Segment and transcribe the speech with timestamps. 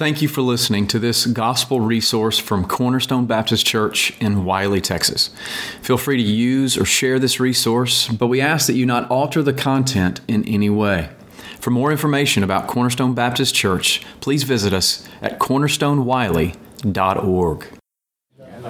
[0.00, 5.28] Thank you for listening to this gospel resource from Cornerstone Baptist Church in Wylie, Texas.
[5.82, 9.42] Feel free to use or share this resource, but we ask that you not alter
[9.42, 11.10] the content in any way.
[11.58, 17.66] For more information about Cornerstone Baptist Church, please visit us at cornerstonewylie.org.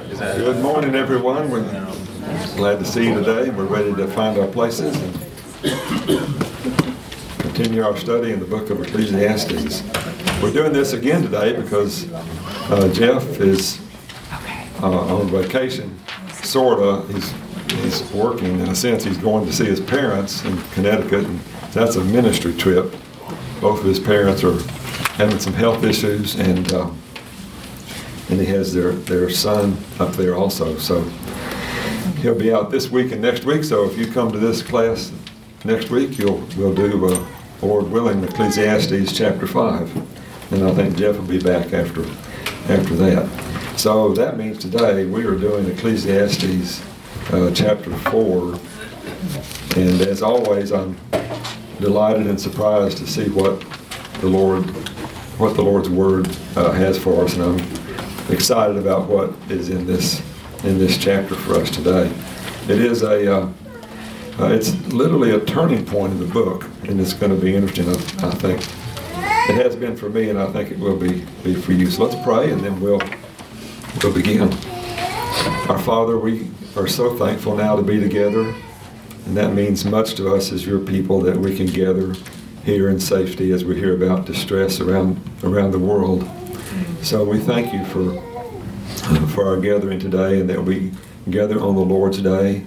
[0.03, 1.49] Good morning, everyone.
[1.49, 1.62] We're
[2.57, 3.51] glad to see you today.
[3.51, 5.15] We're ready to find our places and
[7.39, 9.85] continue our study in the book of Ecclesiastes.
[10.43, 13.78] We're doing this again today because uh, Jeff is
[14.82, 16.01] uh, on vacation,
[16.32, 17.06] sorta.
[17.12, 17.34] He's
[17.82, 19.05] he's working in a sense.
[19.05, 21.41] He's going to see his parents in Connecticut, and
[21.73, 22.91] that's a ministry trip.
[23.60, 24.59] Both of his parents are
[25.12, 26.91] having some health issues, and uh,
[28.30, 30.79] and he has their their son up there also.
[30.79, 31.02] So
[32.23, 33.62] he'll be out this week and next week.
[33.62, 35.12] So if you come to this class
[35.66, 37.27] next week, you'll we'll do, uh,
[37.60, 39.93] Lord willing, Ecclesiastes chapter five
[40.50, 42.04] and I think Jeff will be back after
[42.68, 43.28] after that.
[43.77, 46.84] So that means today we are doing Ecclesiastes
[47.32, 48.59] uh, chapter four,
[49.76, 50.96] and as always, I'm
[51.80, 53.60] delighted and surprised to see what
[54.20, 54.65] the Lord
[55.38, 59.87] what the Lord's word uh, has for us, and I'm excited about what is in
[59.87, 60.20] this
[60.64, 62.12] in this chapter for us today.
[62.68, 63.52] It is a uh,
[64.38, 67.88] uh, it's literally a turning point in the book, and it's going to be interesting,
[67.88, 68.66] I, I think,
[69.50, 71.91] it has been for me, and I think it will be, be for you.
[71.91, 73.00] So let's pray, and then we'll,
[74.00, 74.42] we'll begin.
[75.69, 78.54] Our Father, we are so thankful now to be together,
[79.26, 82.15] and that means much to us as your people that we can gather
[82.65, 86.28] here in safety as we hear about distress around, around the world.
[87.03, 88.22] So we thank you for,
[89.31, 90.92] for our gathering today, and that we
[91.28, 92.64] gather on the Lord's Day,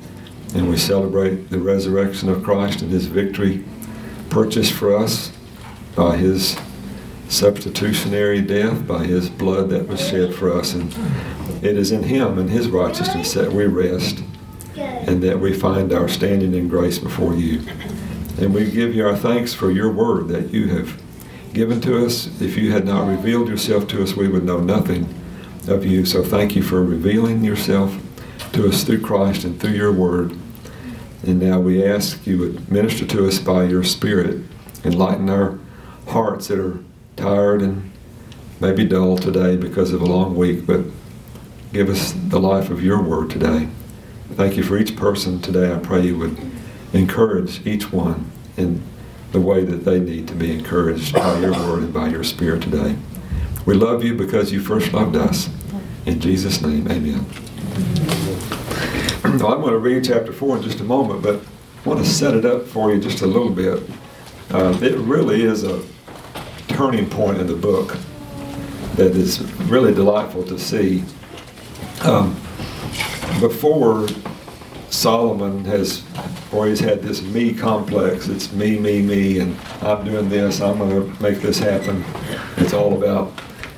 [0.54, 3.64] and we celebrate the resurrection of Christ and his victory
[4.30, 5.32] purchased for us
[5.96, 6.58] by his
[7.34, 10.74] substitutionary death by his blood that was shed for us.
[10.74, 10.94] And
[11.64, 14.24] it is in him and his righteousness that we rest
[14.76, 17.62] and that we find our standing in grace before you.
[18.40, 21.02] And we give you our thanks for your word that you have
[21.54, 22.28] given to us.
[22.42, 25.14] If you had not revealed yourself to us, we would know nothing
[25.68, 26.06] of you.
[26.06, 27.98] So thank you for revealing yourself
[28.54, 30.38] to us through Christ and through your word.
[31.26, 34.44] And now we ask you would minister to us by your Spirit,
[34.84, 35.58] enlighten our
[36.08, 36.84] hearts that are
[37.16, 37.92] tired and
[38.60, 40.82] maybe dull today because of a long week, but
[41.72, 43.68] give us the life of your word today.
[44.32, 45.74] Thank you for each person today.
[45.74, 46.38] I pray you would
[46.94, 48.82] encourage each one in
[49.32, 52.62] the way that they need to be encouraged by your word and by your spirit
[52.62, 52.96] today.
[53.66, 55.50] We love you because you first loved us.
[56.06, 57.26] In Jesus' name, amen.
[59.24, 61.42] I'm going to read chapter 4 in just a moment, but
[61.84, 63.82] I want to set it up for you just a little bit.
[64.52, 65.82] Uh, it really is a
[66.74, 67.98] turning point in the book
[68.96, 71.04] that is really delightful to see.
[72.04, 72.34] Um,
[73.40, 74.08] before
[74.90, 76.04] Solomon has
[76.54, 78.28] always had this me complex.
[78.28, 80.62] It's me, me, me, and I'm doing this.
[80.62, 82.04] I'm going to make this happen.
[82.58, 83.34] It's all about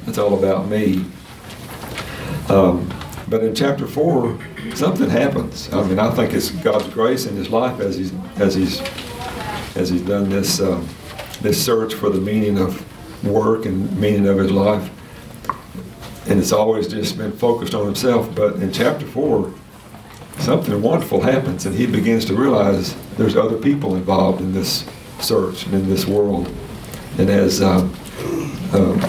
[0.08, 1.06] it's all about me.
[2.50, 2.94] Um,
[3.28, 4.38] but in chapter four,
[4.76, 5.72] something happens.
[5.74, 8.82] I mean, I think it's God's grace in his life as he's as he's
[9.76, 10.62] as he's done this.
[10.62, 10.88] Um,
[11.46, 12.84] this search for the meaning of
[13.24, 14.90] work and meaning of his life.
[16.28, 18.34] And it's always just been focused on himself.
[18.34, 19.54] But in chapter 4,
[20.40, 24.86] something wonderful happens, and he begins to realize there's other people involved in this
[25.20, 26.52] search and in this world.
[27.20, 27.94] And as um,
[28.74, 29.00] um,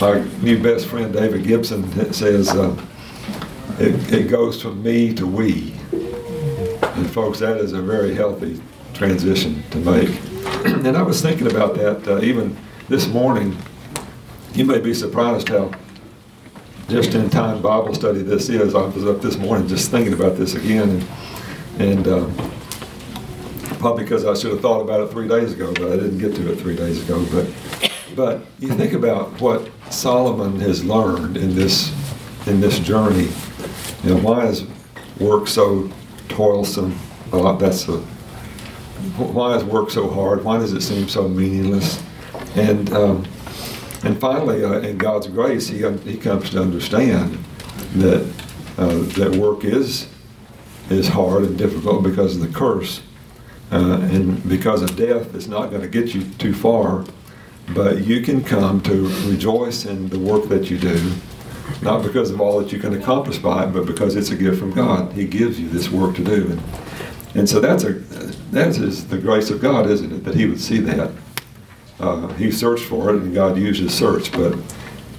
[0.00, 2.76] my new best friend David Gibson says, uh,
[3.80, 5.74] it, it goes from me to we.
[5.92, 8.60] And folks, that is a very healthy
[8.94, 10.37] transition to make.
[10.64, 12.56] and I was thinking about that uh, even
[12.88, 13.56] this morning.
[14.54, 15.70] You may be surprised how
[16.88, 18.74] just in time Bible study this is.
[18.74, 21.06] I was up this morning just thinking about this again,
[21.78, 22.30] and, and uh,
[23.78, 26.34] probably because I should have thought about it three days ago, but I didn't get
[26.34, 27.24] to it three days ago.
[27.30, 31.92] But but you think about what Solomon has learned in this
[32.48, 33.28] in this journey.
[34.02, 34.66] You know, why is
[35.20, 35.88] work so
[36.28, 36.98] toilsome?
[37.30, 38.02] Well, that's a
[39.16, 40.44] why is work so hard?
[40.44, 42.02] Why does it seem so meaningless?
[42.54, 43.24] And um,
[44.04, 47.44] and finally, uh, in God's grace, he he comes to understand
[47.96, 48.22] that
[48.76, 50.08] uh, that work is
[50.90, 53.02] is hard and difficult because of the curse,
[53.72, 57.04] uh, and because of death, it's not going to get you too far.
[57.74, 61.12] But you can come to rejoice in the work that you do,
[61.82, 64.58] not because of all that you can accomplish by it, but because it's a gift
[64.58, 65.12] from God.
[65.12, 66.62] He gives you this work to do, and,
[67.34, 67.92] and so that's a
[68.52, 70.24] that is the grace of God, isn't it?
[70.24, 71.10] That He would see that.
[72.00, 74.30] Uh, he searched for it, and God used his search.
[74.30, 74.56] But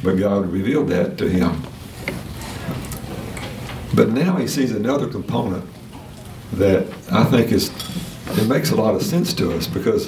[0.02, 1.62] but God revealed that to him.
[3.94, 5.66] But now he sees another component
[6.54, 7.70] that I think is
[8.38, 10.08] it makes a lot of sense to us because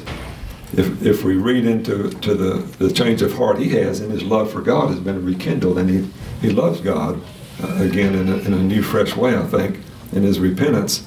[0.73, 4.23] if, if we read into to the, the change of heart he has and his
[4.23, 6.09] love for God has been rekindled and he,
[6.39, 7.21] he loves God
[7.61, 9.79] uh, again in a, in a new fresh way I think
[10.13, 11.05] in his repentance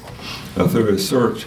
[0.57, 1.47] uh, through his search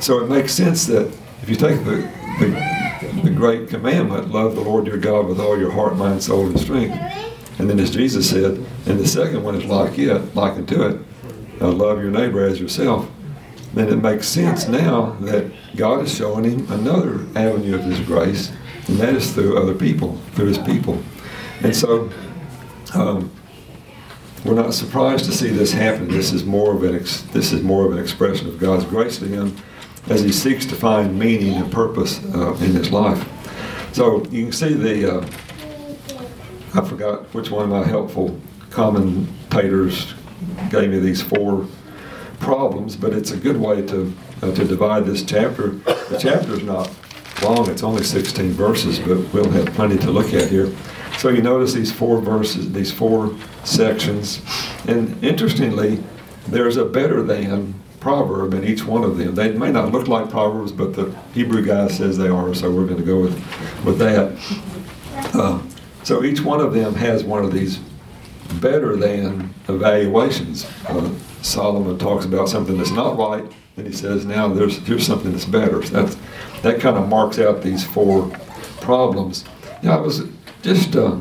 [0.00, 1.06] so it makes sense that
[1.42, 2.10] if you take the,
[2.40, 6.46] the, the great commandment love the Lord your God with all your heart mind soul
[6.46, 6.96] and strength
[7.58, 11.00] and then as Jesus said and the second one is like it like unto it
[11.60, 13.08] uh, love your neighbor as yourself
[13.74, 18.52] then it makes sense now that God is showing him another avenue of his grace,
[18.86, 21.02] and that is through other people, through his people.
[21.60, 22.08] And so
[22.94, 23.32] um,
[24.44, 26.08] we're not surprised to see this happen.
[26.08, 29.18] This is more of an ex- this is more of an expression of God's grace
[29.18, 29.56] to him
[30.08, 33.26] as he seeks to find meaning and purpose uh, in his life.
[33.94, 35.26] So you can see the uh,
[36.74, 38.38] I forgot which one of my helpful
[38.70, 40.12] commentators
[40.70, 41.66] gave me these four
[42.40, 44.12] problems, but it's a good way to
[44.42, 45.68] uh, to divide this chapter.
[45.68, 46.90] The chapter is not
[47.42, 50.70] long; it's only 16 verses, but we'll have plenty to look at here.
[51.18, 53.34] So you notice these four verses, these four
[53.64, 54.42] sections,
[54.86, 56.02] and interestingly,
[56.48, 59.34] there's a better than proverb in each one of them.
[59.34, 62.84] They may not look like proverbs, but the Hebrew guy says they are, so we're
[62.84, 63.34] going to go with
[63.84, 64.36] with that.
[65.34, 65.62] Uh,
[66.02, 67.78] so each one of them has one of these
[68.60, 70.66] better than evaluations.
[70.86, 71.10] Uh,
[71.40, 73.44] Solomon talks about something that's not right,
[73.78, 75.82] and he says, now there's here's something that's better.
[75.82, 76.16] So that's,
[76.60, 78.28] that kind of marks out these four
[78.82, 79.46] problems.
[79.82, 80.24] Yeah, I was
[80.64, 81.20] just uh,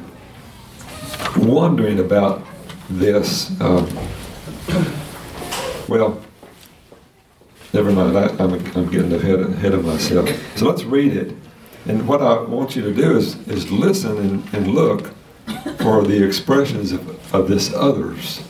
[1.36, 2.42] wondering about
[2.90, 3.52] this.
[3.60, 3.86] Uh,
[5.90, 6.22] well,
[7.74, 8.18] never mind.
[8.18, 10.30] I, am I'm, I'm getting ahead, ahead of myself.
[10.58, 11.36] So let's read it.
[11.86, 15.14] And what I want you to do is, is listen and, and look
[15.80, 18.42] for the expressions of, of this others.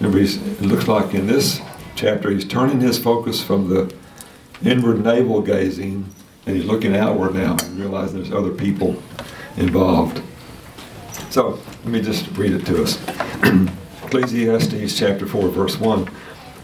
[0.00, 1.60] it looks like in this
[1.96, 3.92] chapter he's turning his focus from the
[4.64, 6.08] inward navel gazing
[6.46, 9.02] and he's looking outward now and realizing there's other people
[9.56, 10.22] involved.
[11.36, 12.98] So let me just read it to us.
[14.04, 16.08] Ecclesiastes chapter 4, verse 1.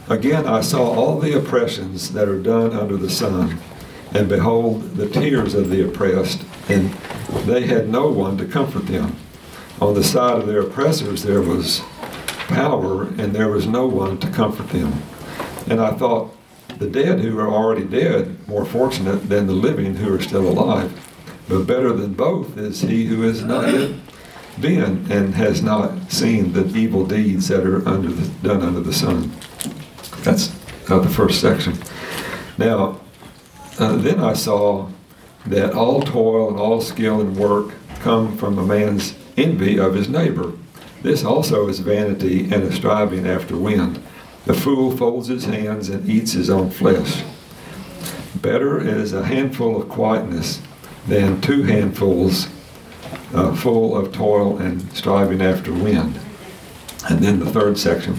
[0.08, 3.58] Again, I saw all the oppressions that are done under the sun,
[4.14, 6.90] and behold, the tears of the oppressed, and
[7.44, 9.16] they had no one to comfort them.
[9.78, 11.82] On the side of their oppressors there was
[12.48, 15.02] power, and there was no one to comfort them.
[15.68, 16.34] And I thought,
[16.78, 20.98] the dead who are already dead, more fortunate than the living who are still alive.
[21.46, 23.90] But better than both is he who is not yet
[24.60, 28.93] been and has not seen the evil deeds that are under the, done under the
[28.93, 29.32] sun.
[30.22, 30.54] That's
[30.90, 31.75] uh, the first section.
[32.58, 33.00] Now,
[33.78, 34.88] uh, then I saw
[35.46, 40.08] that all toil and all skill and work come from a man's envy of his
[40.08, 40.52] neighbor.
[41.02, 44.02] This also is vanity and a striving after wind.
[44.44, 47.25] The fool folds his hands and eats his own flesh.
[48.37, 50.60] Better is a handful of quietness
[51.06, 52.49] than two handfuls
[53.34, 56.19] uh, full of toil and striving after wind.
[57.08, 58.19] And then the third section.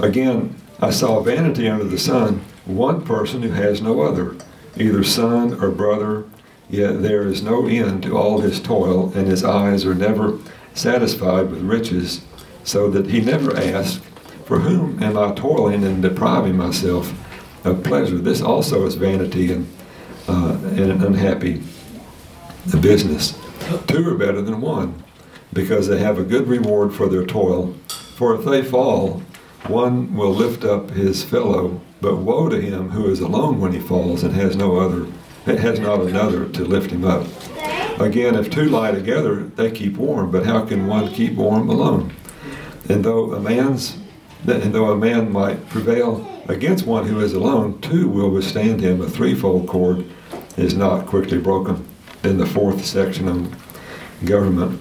[0.00, 4.36] Again, I saw vanity under the sun, one person who has no other,
[4.76, 6.24] either son or brother
[6.72, 10.38] Yet there is no end to all his toil, and his eyes are never
[10.72, 12.22] satisfied with riches,
[12.64, 14.02] so that he never asks,
[14.46, 17.12] For whom am I toiling and depriving myself
[17.66, 18.16] of pleasure?
[18.16, 19.70] This also is vanity and,
[20.26, 21.62] uh, and an unhappy
[22.80, 23.38] business.
[23.86, 25.02] Two are better than one,
[25.52, 27.74] because they have a good reward for their toil.
[28.16, 29.22] For if they fall,
[29.66, 33.80] one will lift up his fellow, but woe to him who is alone when he
[33.80, 35.06] falls and has no other
[35.44, 37.26] has not another to lift him up.
[38.00, 42.14] Again, if two lie together, they keep warm, but how can one keep warm alone?
[42.88, 43.98] And though a man's
[44.46, 49.00] and though a man might prevail against one who is alone, two will withstand him.
[49.00, 50.04] A threefold cord
[50.56, 51.88] is not quickly broken.
[52.24, 53.56] In the fourth section on
[54.24, 54.80] government,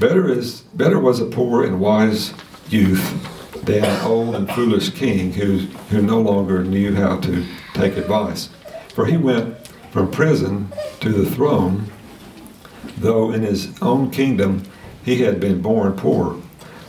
[0.00, 2.34] better is better was a poor and wise
[2.68, 5.58] youth than an old and foolish king who
[5.90, 8.48] who no longer knew how to take advice.
[8.92, 11.92] For he went from prison to the throne,
[12.98, 14.64] though in his own kingdom
[15.04, 16.40] he had been born poor.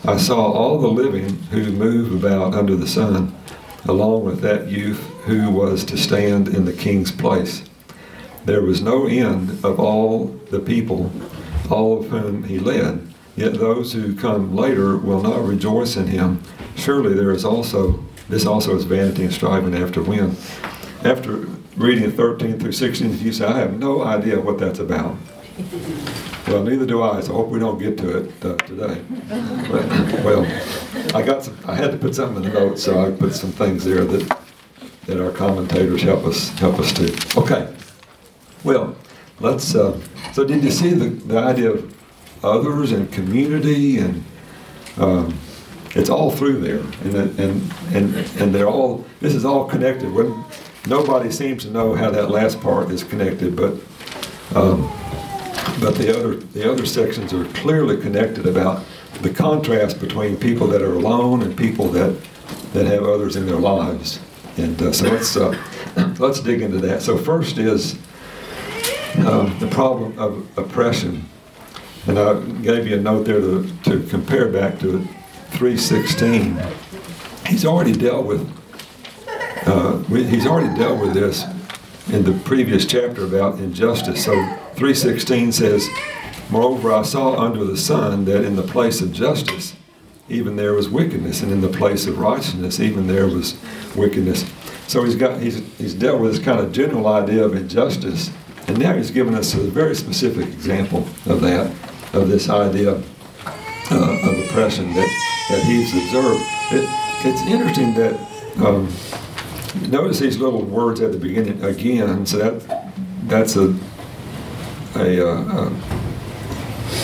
[0.03, 3.35] I saw all the living who move about under the sun,
[3.85, 7.63] along with that youth who was to stand in the king's place.
[8.45, 11.11] There was no end of all the people,
[11.69, 13.07] all of whom he led.
[13.35, 16.41] Yet those who come later will not rejoice in him.
[16.75, 20.37] Surely there is also this also is vanity and striving after wind.
[21.03, 25.17] After reading 13 through 16, you say, I have no idea what that's about.
[26.47, 29.01] Well, neither do I, so I hope we don't get to it uh, today.
[29.69, 29.85] But,
[30.23, 30.45] well,
[31.13, 33.51] I got some, I had to put something in the notes, so I put some
[33.51, 34.37] things there that
[35.07, 37.39] that our commentators help us help us to.
[37.39, 37.67] Okay.
[38.63, 38.95] Well,
[39.39, 39.75] let's.
[39.75, 39.99] Uh,
[40.33, 41.95] so, did you see the, the idea of
[42.43, 44.23] others and community and
[44.97, 45.37] um,
[45.93, 49.05] it's all through there, and and and and they're all.
[49.19, 50.13] This is all connected.
[50.13, 50.43] When
[50.87, 53.73] nobody seems to know how that last part is connected, but
[54.55, 54.89] um,
[55.81, 58.85] but the other the other sections are clearly connected about
[59.21, 62.15] the contrast between people that are alone and people that
[62.73, 64.19] that have others in their lives.
[64.57, 65.57] And uh, so let's uh,
[66.19, 67.01] let's dig into that.
[67.01, 67.97] So first is
[69.15, 71.25] the problem of oppression,
[72.07, 74.99] and I gave you a note there to, to compare back to
[75.51, 76.59] 316.
[77.47, 78.49] He's already dealt with
[79.65, 81.45] uh, he's already dealt with this
[82.11, 84.25] in the previous chapter about injustice.
[84.25, 84.33] So
[84.73, 85.87] 316 says,
[86.49, 89.75] Moreover, I saw under the sun that in the place of justice,
[90.27, 93.57] even there was wickedness, and in the place of righteousness, even there was
[93.95, 94.49] wickedness.
[94.87, 98.31] So he's got he's he's dealt with this kind of general idea of injustice,
[98.67, 101.67] and now he's given us a very specific example of that,
[102.13, 102.95] of this idea
[103.91, 105.09] uh, of oppression that
[105.49, 106.41] that he's observed.
[106.71, 106.87] It,
[107.23, 108.15] it's interesting that
[108.65, 108.89] um,
[109.89, 112.25] notice these little words at the beginning again.
[112.25, 112.93] So that
[113.27, 113.75] that's a
[114.95, 115.71] a, uh,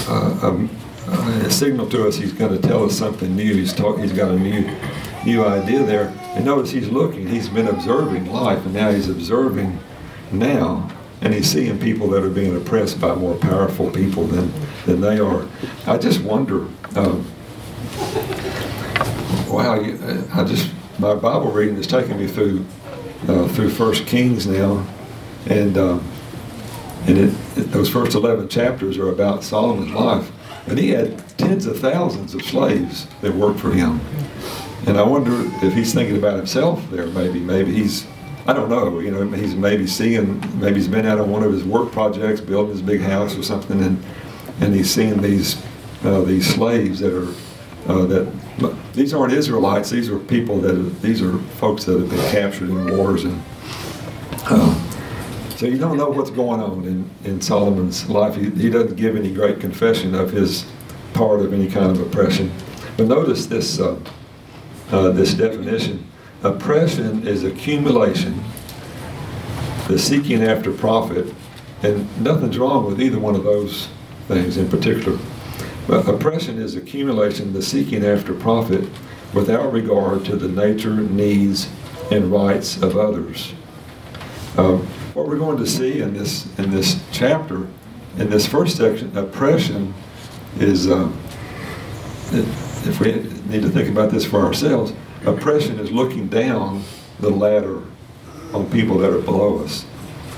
[0.07, 2.17] a, a, a signal to us.
[2.17, 3.53] He's going to tell us something new.
[3.53, 4.69] He's talk, He's got a new
[5.25, 6.13] new idea there.
[6.35, 7.27] And notice he's looking.
[7.27, 9.79] He's been observing life, and now he's observing
[10.31, 10.89] now,
[11.21, 14.51] and he's seeing people that are being oppressed by more powerful people than
[14.85, 15.47] than they are.
[15.85, 16.67] I just wonder.
[16.95, 17.25] Um,
[19.47, 19.73] wow,
[20.33, 22.65] I just my Bible reading is taking me through
[23.27, 24.85] uh, through First Kings now,
[25.47, 26.07] and um,
[27.07, 30.31] and it, it, those first eleven chapters are about Solomon's life,
[30.67, 33.99] and he had tens of thousands of slaves that worked for him,
[34.85, 35.33] and I wonder
[35.65, 37.07] if he's thinking about himself there.
[37.07, 38.05] Maybe, maybe he's
[38.47, 38.99] I don't know.
[38.99, 42.39] You know, he's maybe seeing, maybe he's been out on one of his work projects,
[42.39, 44.01] building his big house or something, and
[44.61, 45.61] and he's seeing these
[46.03, 47.27] uh, these slaves that are
[47.87, 48.33] uh, that
[48.93, 49.89] these aren't Israelites.
[49.89, 53.43] These are people that are, these are folks that have been captured in wars, and
[54.49, 54.81] um,
[55.57, 58.35] so you don't know what's going on in, in Solomon's life.
[58.35, 60.65] He, he doesn't give any great confession of his
[61.13, 62.51] part of any kind of oppression.
[62.95, 63.99] But notice this uh,
[64.91, 66.06] uh, this definition:
[66.43, 68.43] oppression is accumulation,
[69.87, 71.33] the seeking after profit,
[71.83, 73.87] and nothing's wrong with either one of those
[74.27, 75.17] things in particular.
[75.87, 78.89] But oppression is accumulation, the seeking after profit,
[79.33, 81.69] without regard to the nature, needs,
[82.11, 83.53] and rights of others.
[84.57, 87.67] Um, what we're going to see in this in this chapter,
[88.17, 89.93] in this first section, oppression
[90.59, 90.89] is.
[90.89, 91.11] Uh,
[92.31, 93.13] if we
[93.49, 94.93] need to think about this for ourselves,
[95.25, 96.83] oppression is looking down
[97.19, 97.83] the ladder
[98.53, 99.85] on people that are below us.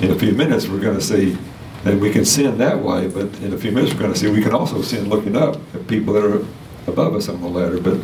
[0.02, 1.38] In a few minutes, we're going to see
[1.84, 4.30] that we can sin that way, but in a few minutes we're going to see
[4.30, 6.46] we can also sin looking up at people that are
[6.88, 7.80] above us on the ladder.
[7.80, 8.00] But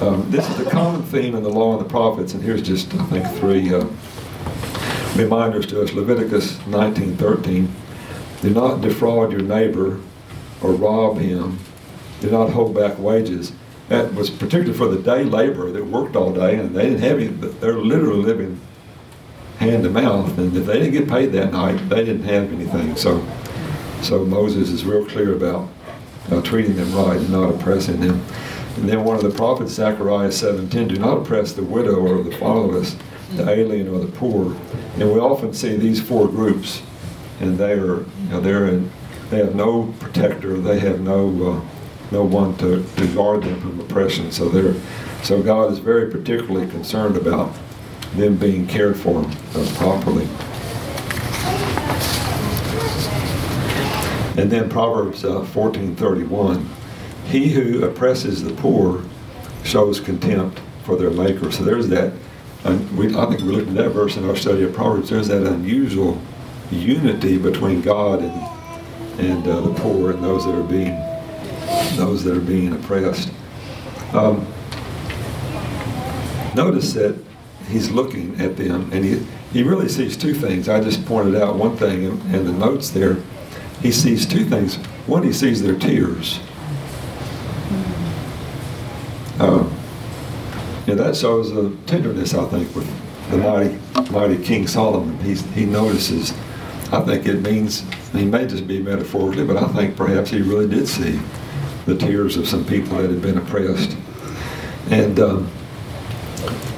[0.00, 2.92] um, this is the common theme in the law and the prophets, and here's just,
[2.94, 3.86] I think, three uh,
[5.16, 5.92] reminders to us.
[5.92, 7.68] Leviticus 19.13,
[8.40, 10.00] do not defraud your neighbor
[10.62, 11.58] or rob him.
[12.20, 13.52] Do not hold back wages.
[13.88, 17.18] That was particularly for the day laborer that worked all day, and they didn't have
[17.18, 18.60] any, they're literally living
[19.58, 22.96] hand to mouth, and if they didn't get paid that night, they didn't have anything.
[22.96, 23.24] So,
[24.02, 25.68] so Moses is real clear about
[26.30, 28.24] uh, treating them right and not oppressing them.
[28.76, 32.36] And then one of the prophets, Zechariah 7:10, do not oppress the widow or the
[32.36, 32.96] fatherless,
[33.34, 34.56] the alien or the poor.
[34.98, 36.82] And we often see these four groups,
[37.40, 38.90] and they are, you know, they're in,
[39.30, 41.71] they have no protector, they have no uh,
[42.12, 44.30] no one to, to guard them from oppression.
[44.30, 44.74] So they're,
[45.22, 47.52] so God is very particularly concerned about
[48.14, 50.28] them being cared for uh, properly.
[54.36, 56.66] And then Proverbs uh, 14:31,
[57.26, 59.02] he who oppresses the poor
[59.64, 61.50] shows contempt for their maker.
[61.50, 62.12] So there's that.
[62.94, 65.10] We, I think we looked at that verse in our study of Proverbs.
[65.10, 66.20] There's that unusual
[66.70, 68.52] unity between God and
[69.18, 70.98] and uh, the poor and those that are being
[71.96, 73.30] those that are being oppressed.
[74.12, 74.46] Um,
[76.54, 77.18] notice that
[77.68, 80.68] he's looking at them, and he, he really sees two things.
[80.68, 83.16] I just pointed out one thing in, in the notes there.
[83.80, 84.76] He sees two things.
[85.06, 86.40] One, he sees their tears.
[89.40, 89.68] Uh,
[90.86, 93.78] and that shows a tenderness, I think, with the mighty,
[94.10, 95.18] mighty King Solomon.
[95.20, 96.32] He's, he notices.
[96.92, 100.68] I think it means he may just be metaphorically, but I think perhaps he really
[100.68, 101.18] did see
[101.86, 103.96] the tears of some people that had been oppressed.
[104.90, 105.50] And, um,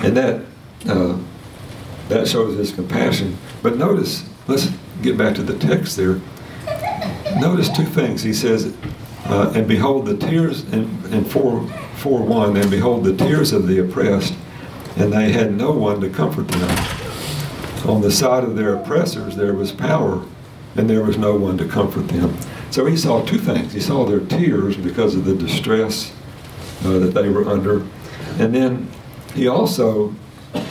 [0.00, 0.44] and that,
[0.86, 1.18] uh,
[2.08, 3.36] that shows his compassion.
[3.62, 4.70] But notice, let's
[5.02, 6.20] get back to the text there.
[7.40, 8.22] Notice two things.
[8.22, 8.74] He says,
[9.26, 13.66] uh, and behold the tears, and, in 4, 4 1, and behold the tears of
[13.66, 14.34] the oppressed,
[14.96, 16.78] and they had no one to comfort them.
[17.88, 20.24] On the side of their oppressors there was power,
[20.76, 22.36] and there was no one to comfort them.
[22.74, 23.72] So he saw two things.
[23.72, 26.12] He saw their tears because of the distress
[26.84, 27.86] uh, that they were under,
[28.40, 28.90] and then
[29.32, 30.12] he also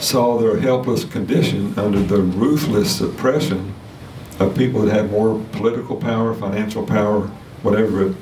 [0.00, 3.74] saw their helpless condition under the ruthless oppression
[4.38, 7.22] of people that had more political power, financial power,
[7.62, 8.12] whatever it,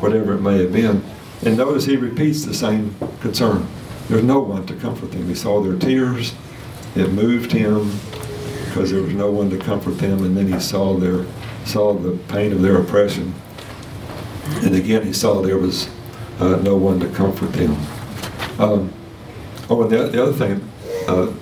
[0.00, 1.02] whatever it may have been.
[1.42, 3.66] And notice he repeats the same concern.
[4.10, 5.26] There's no one to comfort them.
[5.26, 6.34] He saw their tears.
[6.94, 7.90] It moved him
[8.66, 10.24] because there was no one to comfort them.
[10.24, 11.24] And then he saw their
[11.64, 13.34] saw the pain of their oppression.
[14.62, 15.88] And again, he saw there was
[16.38, 17.76] uh, no one to comfort them.
[18.58, 18.92] Um,
[19.68, 20.70] oh, and the, the other thing,
[21.08, 21.32] uh,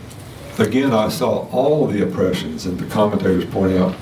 [0.58, 3.96] again, I saw all the oppressions, and the commentators point out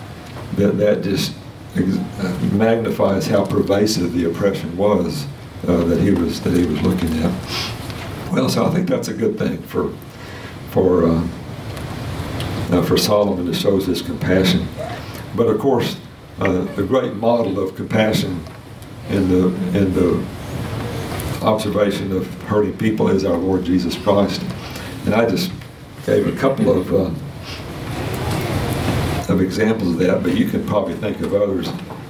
[0.57, 1.35] that that just
[1.77, 5.27] uh, magnifies how pervasive the oppression was
[5.67, 7.33] uh, that he was that he was looking at.
[8.33, 9.93] Well, so I think that's a good thing for
[10.71, 11.29] for uh,
[12.71, 13.49] uh for Solomon.
[13.49, 14.67] It shows his compassion,
[15.35, 15.97] but of course,
[16.39, 18.45] uh, the great model of compassion
[19.09, 19.47] in the
[19.79, 20.25] in the
[21.43, 24.43] observation of hurting people is our Lord Jesus Christ,
[25.05, 25.53] and I just
[26.05, 27.11] gave a couple of uh,
[29.33, 31.69] of examples of that, but you can probably think of others.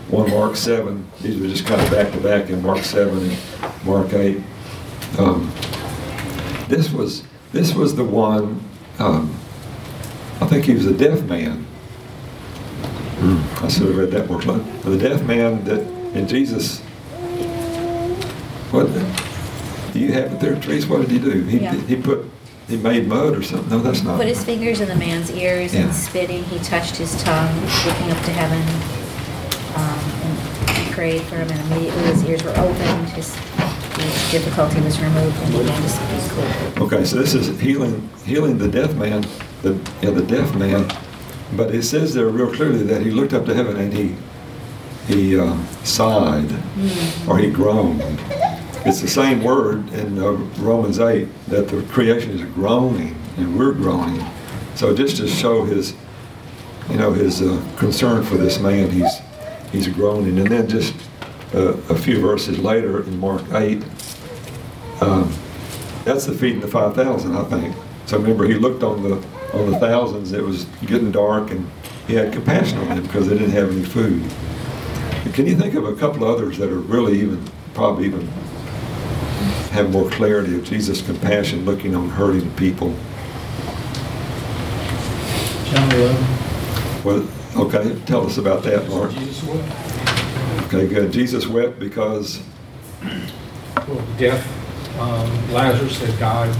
[0.09, 3.38] One Mark 7, these were just kind of back to back in Mark 7 and
[3.85, 4.40] Mark 8.
[5.18, 5.52] Um,
[6.68, 8.62] this was this was the one,
[8.99, 9.35] um,
[10.40, 11.66] I think he was a deaf man.
[13.19, 14.71] Mm, I should have read that more closely.
[14.83, 15.81] The deaf man that,
[16.15, 16.81] in Jesus,
[18.71, 18.87] what,
[19.93, 20.89] do you have it there, Teresa?
[20.89, 21.43] What did he do?
[21.45, 21.75] He, Yeah.
[21.75, 22.31] he put
[22.69, 23.71] he made mud or something.
[23.71, 24.17] No, that's not.
[24.19, 25.83] Put his fingers in the man's ears Yeah.
[25.83, 26.43] and spitting.
[26.45, 27.55] He touched his tongue,
[27.87, 28.61] looking up to heaven.
[29.76, 33.09] Um, and he prayed for him, and immediately his ears were opened.
[33.11, 36.81] His, his difficulty was removed, and he began to speak.
[36.83, 39.25] Okay, so this is healing healing the deaf man,
[39.63, 40.91] the yeah, the deaf man.
[41.52, 44.17] But it says there real clearly that he looked up to heaven and he
[45.06, 46.50] he uh, sighed
[47.28, 48.00] or he groaned.
[48.85, 53.73] It's the same word in uh, Romans 8 that the creation is groaning and we're
[53.73, 54.25] groaning.
[54.75, 55.95] So just to show his,
[56.91, 59.21] you know, his uh, concern for this man, he's
[59.71, 60.39] he's groaning.
[60.39, 60.95] And then just
[61.54, 63.82] uh, a few verses later in Mark 8,
[65.00, 65.32] um,
[66.04, 67.76] that's the feeding the 5,000, I think.
[68.06, 70.32] So remember, he looked on the on the thousands.
[70.32, 71.71] It was getting dark, and
[72.06, 74.23] he had compassion on them because they didn't have any food.
[75.25, 77.43] And can you think of a couple others that are really even
[77.75, 78.26] probably even
[79.73, 82.95] have more clarity of Jesus' compassion looking on hurting people?
[85.67, 86.26] John 11.
[87.04, 89.13] Well, okay, tell us about that, Mark.
[89.13, 90.67] Jesus wept.
[90.67, 91.13] Okay, good.
[91.13, 92.43] Jesus wept because
[93.87, 94.45] Well, death,
[94.99, 96.54] um, Lazarus had died.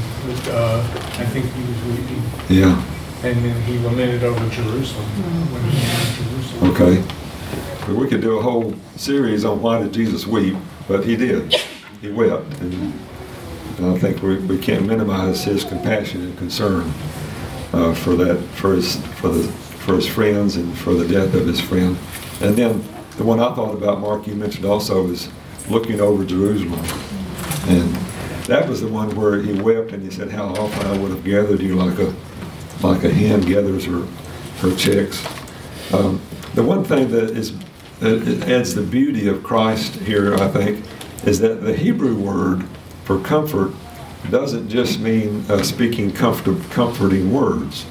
[0.49, 0.81] Uh,
[1.18, 2.22] I think he was weeping.
[2.49, 2.85] yeah.
[3.22, 5.07] And then he lamented over Jerusalem
[5.53, 6.70] when he entered Jerusalem.
[6.70, 7.16] Okay.
[7.87, 11.55] But we could do a whole series on why did Jesus weep, but he did.
[12.01, 12.53] He wept.
[12.61, 12.92] And,
[13.79, 16.92] and I think we, we can't minimize his compassion and concern
[17.72, 21.46] uh, for that, for his, for, the, for his friends and for the death of
[21.46, 21.96] his friend.
[22.42, 22.85] And then
[23.16, 25.31] the one I thought about, Mark, you mentioned also, is
[25.70, 26.85] looking over Jerusalem.
[27.68, 27.96] And
[28.46, 31.24] that was the one where he wept and he said, how often I would have
[31.24, 32.14] gathered you like a,
[32.82, 34.06] like a hen gathers her,
[34.59, 35.24] her chicks.
[35.92, 36.20] Um,
[36.54, 37.54] the one thing that is
[38.00, 40.85] that adds the beauty of Christ here, I think,
[41.24, 42.66] is that the Hebrew word
[43.04, 43.72] for comfort
[44.30, 47.87] doesn't just mean uh, speaking comfort, comforting words.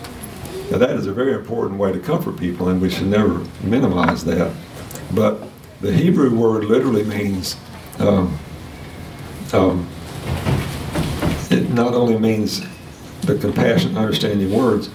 [0.69, 4.23] Now that is a very important way to comfort people, and we should never minimize
[4.25, 4.53] that.
[5.11, 5.47] But
[5.81, 7.55] the Hebrew word literally means
[7.99, 8.37] um,
[9.53, 9.87] um,
[11.55, 12.61] it not only means
[13.21, 14.89] the compassion, understanding words,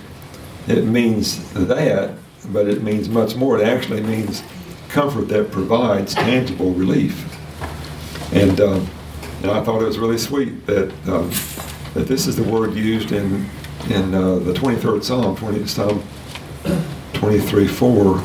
[0.69, 2.15] it means that,
[2.53, 3.59] but it means much more.
[3.59, 4.43] It actually means
[4.89, 7.27] comfort that provides tangible relief.
[8.33, 8.89] And, um,
[9.43, 11.31] and I thought it was really sweet that um,
[11.95, 13.49] that this is the word used in
[13.89, 16.05] in uh, the 23rd Psalm, 20, Psalm
[17.15, 18.25] 23, 4.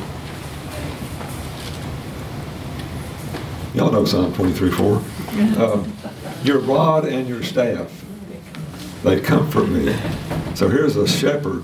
[3.73, 4.95] Y'all know Psalm 23, 4.
[5.57, 5.93] Um,
[6.43, 8.04] your rod and your staff,
[9.05, 9.95] they comfort me.
[10.55, 11.63] So here's a shepherd,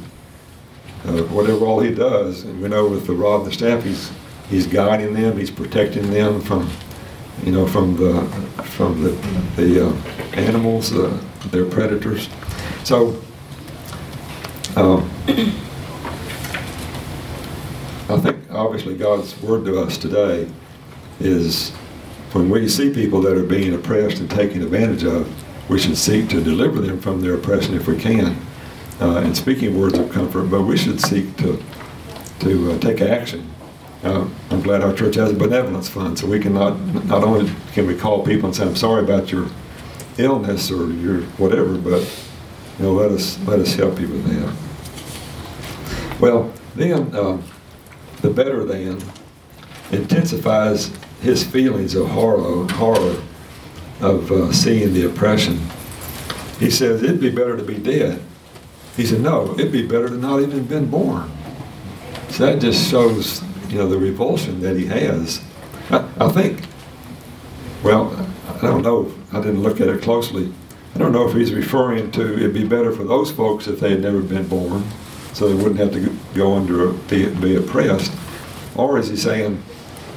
[1.05, 4.11] uh, whatever all he does, and we know with the rod and the staff, he's
[4.49, 6.69] he's guiding them, he's protecting them from,
[7.43, 8.23] you know, from the
[8.63, 9.11] from the
[9.55, 9.93] the uh,
[10.33, 12.29] animals, uh, their predators.
[12.83, 13.19] So.
[14.75, 15.11] Um,
[18.11, 20.47] I think obviously God's word to us today
[21.19, 21.71] is
[22.33, 25.27] when we see people that are being oppressed and taken advantage of,
[25.71, 28.35] we should seek to deliver them from their oppression if we can,
[28.99, 30.43] uh, and speaking words of comfort.
[30.51, 31.63] But we should seek to
[32.41, 33.49] to uh, take action.
[34.03, 37.49] Uh, I'm glad our church has a benevolence fund, so we can not not only
[37.71, 39.47] can we call people and say I'm sorry about your
[40.17, 42.01] illness or your whatever, but
[42.77, 44.53] you know let us let us help you with that.
[46.19, 47.45] Well, then um,
[48.21, 49.01] the better than
[49.93, 53.15] intensifies his feelings of horror, horror
[54.01, 55.59] of uh, seeing the oppression.
[56.59, 58.21] He says, it'd be better to be dead.
[58.95, 61.31] He said, no, it'd be better to not even been born.
[62.29, 65.41] So that just shows, you know, the revulsion that he has.
[65.89, 66.61] I, I think,
[67.83, 68.13] well,
[68.47, 70.53] I don't know, I didn't look at it closely.
[70.93, 73.91] I don't know if he's referring to it'd be better for those folks if they
[73.91, 74.83] had never been born,
[75.33, 78.13] so they wouldn't have to go under, be, be oppressed.
[78.75, 79.63] Or is he saying,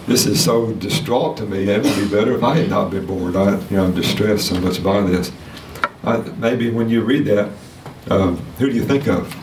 [0.06, 1.68] this is so distraught to me.
[1.68, 3.36] It would be better if I had not been born.
[3.36, 5.32] I, you know, I'm distressed so much by this.
[6.02, 7.50] I, maybe when you read that,
[8.10, 9.34] um, who do you think of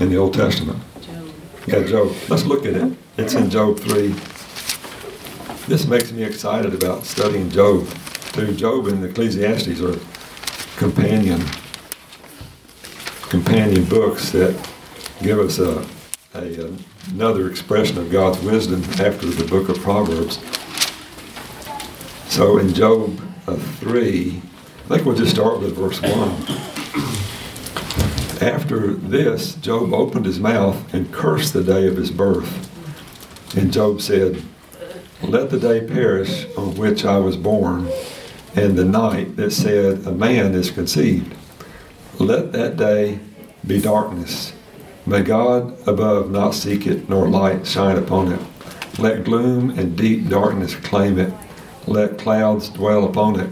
[0.00, 0.78] in the Old Testament?
[1.00, 1.34] Job.
[1.66, 2.12] Yeah, Job.
[2.28, 2.96] Let's look at it.
[3.16, 4.14] It's in Job 3.
[5.66, 7.88] This makes me excited about studying Job.
[8.32, 8.54] Too.
[8.54, 9.98] Job and Ecclesiastes are
[10.76, 11.42] companion
[13.32, 14.54] companion books that
[15.22, 15.82] give us a,
[16.34, 16.70] a,
[17.10, 20.38] another expression of God's wisdom after the book of Proverbs.
[22.32, 24.40] So in Job uh, 3,
[24.84, 26.10] I think we'll just start with verse 1.
[28.42, 32.68] After this, Job opened his mouth and cursed the day of his birth.
[33.56, 34.42] And Job said,
[35.22, 37.90] Let the day perish on which I was born,
[38.54, 41.34] and the night that said, A man is conceived.
[42.18, 43.20] Let that day
[43.66, 44.52] be darkness.
[45.06, 48.40] May God above not seek it, nor light shine upon it.
[48.98, 51.32] Let gloom and deep darkness claim it.
[51.86, 53.50] Let clouds dwell upon it.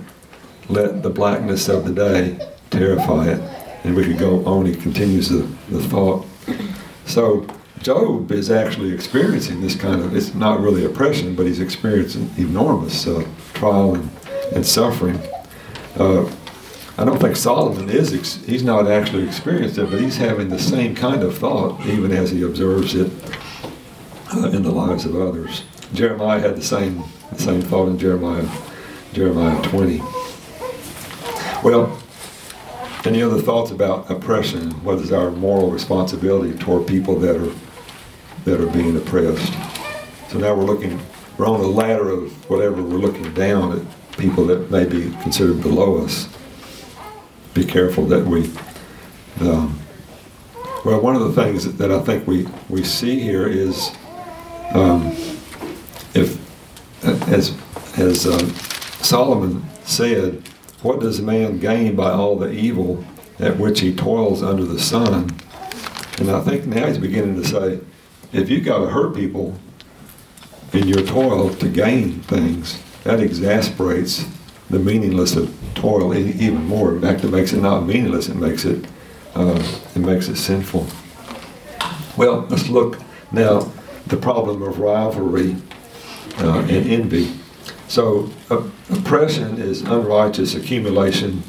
[0.68, 4.66] Let the blackness of the day terrify it and we could go on.
[4.66, 6.26] He continues the, the thought.
[7.06, 7.46] So
[7.80, 13.06] Job is actually experiencing this kind of, it's not really oppression, but he's experiencing enormous
[13.06, 14.10] uh, trial and,
[14.54, 15.18] and suffering.
[15.96, 16.30] Uh,
[17.00, 20.58] I don't think Solomon is, ex- he's not actually experienced it, but he's having the
[20.58, 23.10] same kind of thought even as he observes it
[24.34, 25.64] uh, in the lives of others.
[25.94, 28.46] Jeremiah had the same, the same thought in Jeremiah,
[29.14, 30.00] Jeremiah 20.
[31.64, 31.98] Well,
[33.06, 34.70] any other thoughts about oppression?
[34.84, 37.54] What is our moral responsibility toward people that are
[38.44, 39.54] that are being oppressed?
[40.28, 41.00] So now we're looking,
[41.38, 42.82] we're on the ladder of whatever.
[42.82, 46.28] We're looking down at people that may be considered below us.
[47.60, 48.50] Be careful that we.
[49.42, 49.78] Um,
[50.82, 53.90] well, one of the things that I think we we see here is
[54.72, 55.08] um,
[56.14, 56.40] if
[57.28, 57.54] as
[57.98, 58.48] as um,
[59.02, 60.42] Solomon said
[60.80, 63.04] what does man gain by all the evil
[63.38, 65.36] at which he toils under the sun?
[66.18, 67.78] And I think now he's beginning to say,
[68.32, 69.54] if you've got to hurt people
[70.72, 74.24] in your toil to gain things, that exasperates
[74.70, 76.94] the meaningless of toil even more.
[76.94, 78.86] In fact, it makes it not meaningless; it makes it
[79.34, 79.62] uh,
[79.94, 80.86] it makes it sinful.
[82.16, 82.98] Well, let's look
[83.32, 83.70] now
[84.06, 85.56] the problem of rivalry
[86.38, 87.32] uh, and envy.
[87.88, 91.42] So uh, oppression is unrighteous accumulation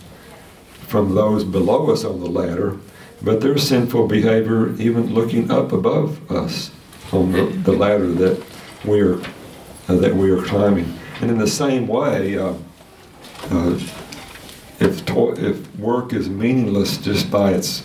[0.87, 2.77] from those below us on the ladder,
[3.21, 6.71] but their sinful behavior even looking up above us
[7.11, 8.43] on the, the ladder that
[8.85, 9.19] we are
[9.87, 10.97] uh, that we are climbing.
[11.21, 12.37] And in the same way,
[13.49, 13.79] uh,
[14.79, 17.83] if if work is meaningless just by its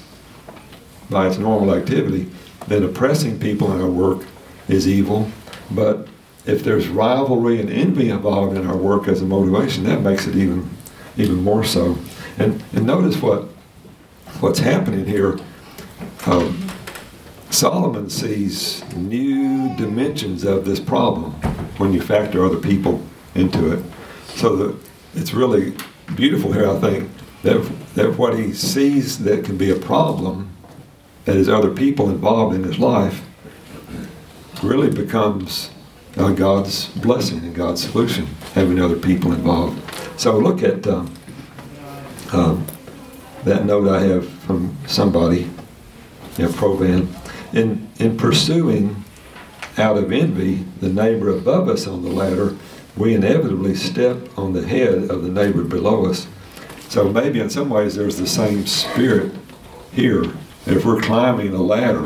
[1.10, 2.28] by its normal activity,
[2.66, 4.26] then oppressing people in our work
[4.68, 5.30] is evil.
[5.70, 6.08] But
[6.46, 10.36] if there's rivalry and envy involved in our work as a motivation, that makes it
[10.36, 10.70] even
[11.16, 11.98] even more so.
[12.38, 13.48] And and notice what
[14.40, 15.38] what's happening here.
[16.26, 16.70] Um,
[17.50, 21.32] Solomon sees new dimensions of this problem
[21.78, 23.00] when you factor other people
[23.34, 23.84] into it.
[24.34, 24.76] So that
[25.16, 25.74] it's really
[26.14, 27.10] beautiful here, I think,
[27.42, 27.60] that,
[27.94, 30.54] that what he sees that can be a problem,
[31.24, 33.24] that is other people involved in his life,
[34.62, 35.70] really becomes
[36.16, 39.82] uh, God's blessing and God's solution, having other people involved.
[40.18, 41.12] So look at um,
[42.32, 42.66] um,
[43.44, 45.50] that note I have from somebody,
[46.38, 47.08] know, Provan.
[47.52, 49.04] In, in pursuing
[49.78, 52.56] out of envy the neighbor above us on the ladder,
[52.96, 56.26] we inevitably step on the head of the neighbor below us.
[56.88, 59.32] So maybe in some ways there's the same spirit
[59.92, 60.24] here.
[60.66, 62.04] If we're climbing a ladder,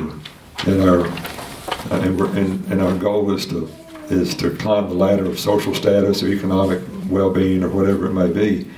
[0.67, 3.71] and our uh, and, and, and our goal is to
[4.11, 8.31] is to climb the ladder of social status or economic well-being or whatever it may
[8.31, 8.69] be,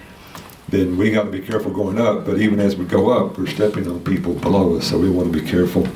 [0.69, 2.27] then we got to be careful going up.
[2.27, 5.33] But even as we go up, we're stepping on people below us, so we want
[5.33, 5.89] to be careful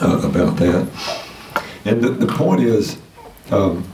[0.00, 0.88] uh, about that.
[1.84, 2.98] And the, the point is,
[3.50, 3.84] um,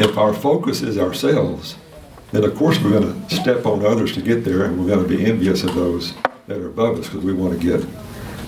[0.00, 1.76] if our focus is ourselves,
[2.32, 5.06] then of course we're going to step on others to get there, and we're going
[5.06, 6.14] to be envious of those
[6.46, 7.86] that are above us because we want to get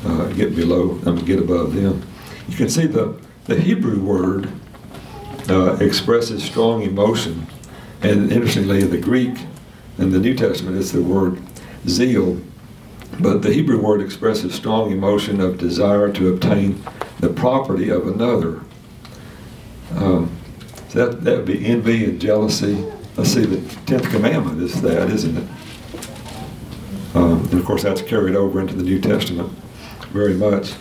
[0.05, 2.03] uh, get below, mean, get above them.
[2.49, 4.51] You can see the the Hebrew word
[5.49, 7.47] uh, expresses strong emotion,
[8.01, 9.37] and interestingly, in the Greek,
[9.99, 11.41] in the New Testament, it's the word
[11.87, 12.41] zeal,
[13.21, 16.83] but the Hebrew word expresses strong emotion of desire to obtain
[17.21, 18.63] the property of another.
[19.95, 20.42] Um,
[20.93, 22.75] so that that would be envy and jealousy.
[23.17, 25.49] Let's see, the tenth commandment is that, isn't it?
[27.15, 29.51] Um, and of course, that's carried over into the New Testament
[30.11, 30.75] very much.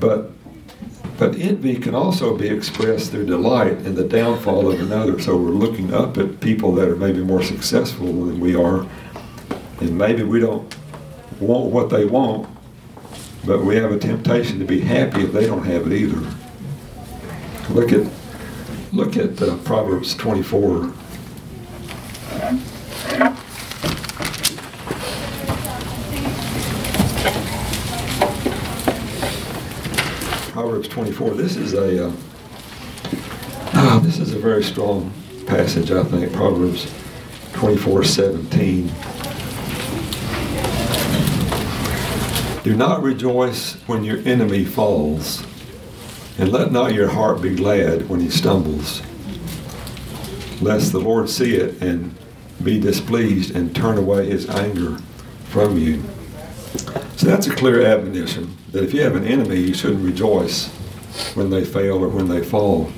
[0.00, 0.30] But
[1.18, 5.20] but envy can also be expressed through delight in the downfall of another.
[5.20, 8.86] So we're looking up at people that are maybe more successful than we are,
[9.80, 10.74] and maybe we don't
[11.40, 12.48] want what they want,
[13.44, 16.26] but we have a temptation to be happy if they don't have it either.
[17.70, 18.10] Look at
[18.92, 20.92] look at uh, Proverbs 24.
[30.52, 31.30] Proverbs 24.
[31.30, 32.12] This is a uh,
[33.74, 35.12] uh, this is a very strong
[35.46, 36.32] passage, I think.
[36.32, 36.92] Proverbs
[37.52, 38.90] 24, 17.
[42.64, 45.42] Do not rejoice when your enemy falls,
[46.38, 49.02] and let not your heart be glad when he stumbles,
[50.62, 52.14] lest the Lord see it and
[52.62, 54.98] be displeased and turn away his anger
[55.46, 56.02] from you.
[57.16, 60.68] So that's a clear admonition that if you have an enemy, you shouldn't rejoice
[61.34, 62.92] when they fail or when they fall.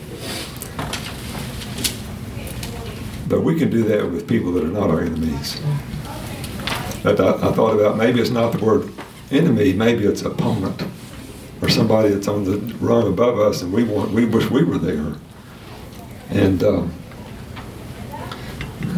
[3.26, 5.60] But we can do that with people that are not our enemies.
[7.02, 8.92] I, thought about maybe it's not the word
[9.30, 10.82] enemy, maybe it's opponent
[11.70, 15.14] somebody that's on the rung above us and we want we wish we were there.
[16.30, 16.94] And um,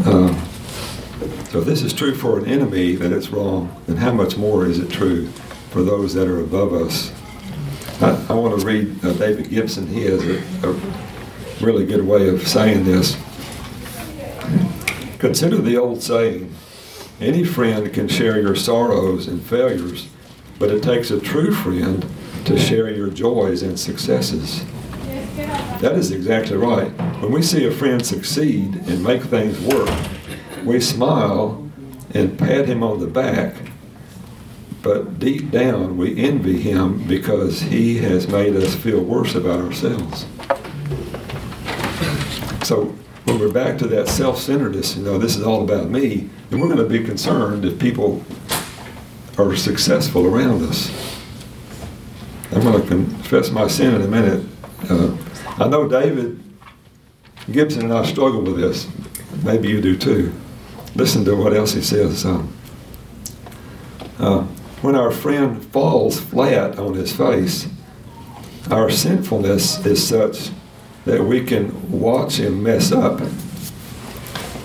[0.05, 0.35] uh,
[1.51, 4.67] so if this is true for an enemy that it's wrong, then how much more
[4.67, 5.27] is it true
[5.71, 7.13] for those that are above us?
[8.01, 9.87] I, I want to read uh, David Gibson.
[9.87, 10.81] He has a, a
[11.61, 13.17] really good way of saying this.
[15.19, 16.53] Consider the old saying,
[17.21, 20.09] any friend can share your sorrows and failures,
[20.59, 22.05] but it takes a true friend
[22.45, 24.65] to share your joys and successes.
[25.81, 26.91] That is exactly right.
[27.21, 29.91] When we see a friend succeed and make things work,
[30.65, 31.69] we smile
[32.15, 33.55] and pat him on the back,
[34.83, 40.27] but deep down we envy him because he has made us feel worse about ourselves.
[42.67, 46.61] So when we're back to that self-centeredness, you know, this is all about me, then
[46.61, 48.25] we're going to be concerned if people
[49.39, 50.91] are successful around us.
[52.55, 54.47] I'm going to confess my sin in a minute.
[54.89, 55.17] Uh,
[55.59, 56.39] I know David
[57.51, 58.87] Gibson and I struggle with this.
[59.43, 60.35] Maybe you do too.
[60.95, 62.27] Listen to what else he says.
[62.27, 62.43] Uh,
[64.83, 67.69] when our friend falls flat on his face,
[68.71, 70.51] our sinfulness is such
[71.07, 73.21] that we can watch him mess up.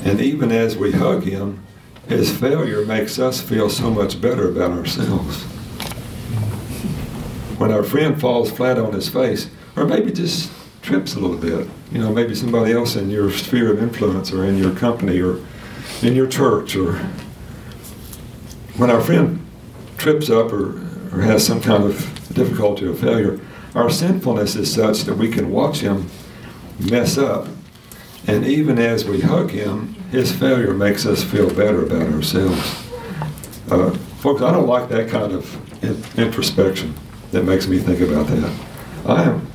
[0.04, 1.64] And even as we hug him,
[2.08, 5.46] his failure makes us feel so much better about ourselves.
[7.58, 10.52] When our friend falls flat on his face, or maybe just
[10.84, 14.46] trips a little bit, you know, maybe somebody else in your sphere of influence or
[14.46, 15.40] in your company or
[16.04, 16.98] in your church, or
[18.78, 19.44] when our friend
[19.98, 20.78] trips up or,
[21.12, 21.98] or has some kind of
[22.34, 23.40] difficulty or failure,
[23.74, 26.08] our sinfulness is such that we can watch him
[26.80, 27.48] mess up.
[28.28, 32.84] And even as we hug him, his failure makes us feel better about ourselves.
[33.72, 36.94] Uh, folks, I don't like that kind of in- introspection
[37.32, 38.60] that makes me think about that.
[39.06, 39.48] I am.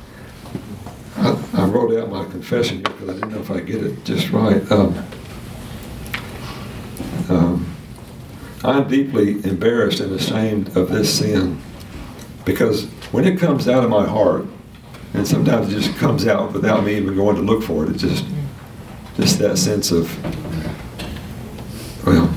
[1.15, 4.03] I, I wrote out my confession here because I didn't know if I get it
[4.03, 4.71] just right.
[4.71, 5.05] Um,
[7.29, 7.75] um,
[8.63, 11.61] I'm deeply embarrassed and ashamed of this sin
[12.45, 14.45] because when it comes out of my heart,
[15.13, 17.91] and sometimes it just comes out without me even going to look for it.
[17.91, 18.25] It's just,
[19.15, 20.09] just that sense of,
[22.05, 22.27] well,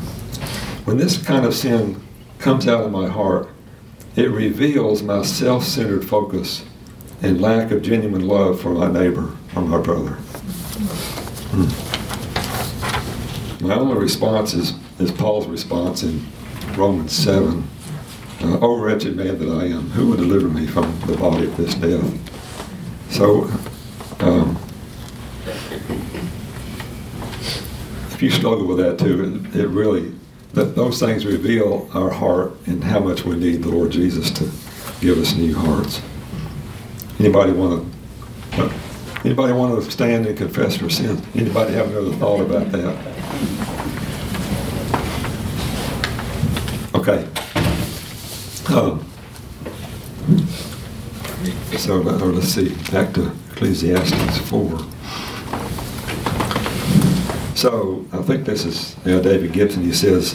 [0.85, 2.03] when this kind of sin
[2.38, 3.49] comes out of my heart,
[4.16, 6.64] it reveals my self-centered focus
[7.22, 10.16] and lack of genuine love for my neighbor or my brother.
[11.52, 11.66] Hmm.
[13.66, 16.26] My only response is, is Paul's response in
[16.76, 17.68] Romans 7.
[18.40, 21.57] Uh, oh, wretched man that I am, who will deliver me from the body of
[21.57, 22.05] this death?
[23.11, 23.44] So,
[24.20, 24.59] um,
[28.12, 30.14] if you struggle with that too, it, it really,
[30.56, 34.44] that those things reveal our heart and how much we need the Lord Jesus to
[35.02, 36.00] give us new hearts.
[37.20, 37.92] Anybody want
[38.52, 38.72] to?
[39.22, 41.22] Anybody want to stand and confess their sins?
[41.34, 42.96] Anybody have another thought about that?
[46.94, 47.28] Okay.
[48.74, 49.04] Um,
[51.76, 52.70] so, uh, let's see.
[52.90, 54.78] Back to Ecclesiastes four.
[57.56, 59.82] So I think this is you know, David Gibson.
[59.82, 60.34] He says,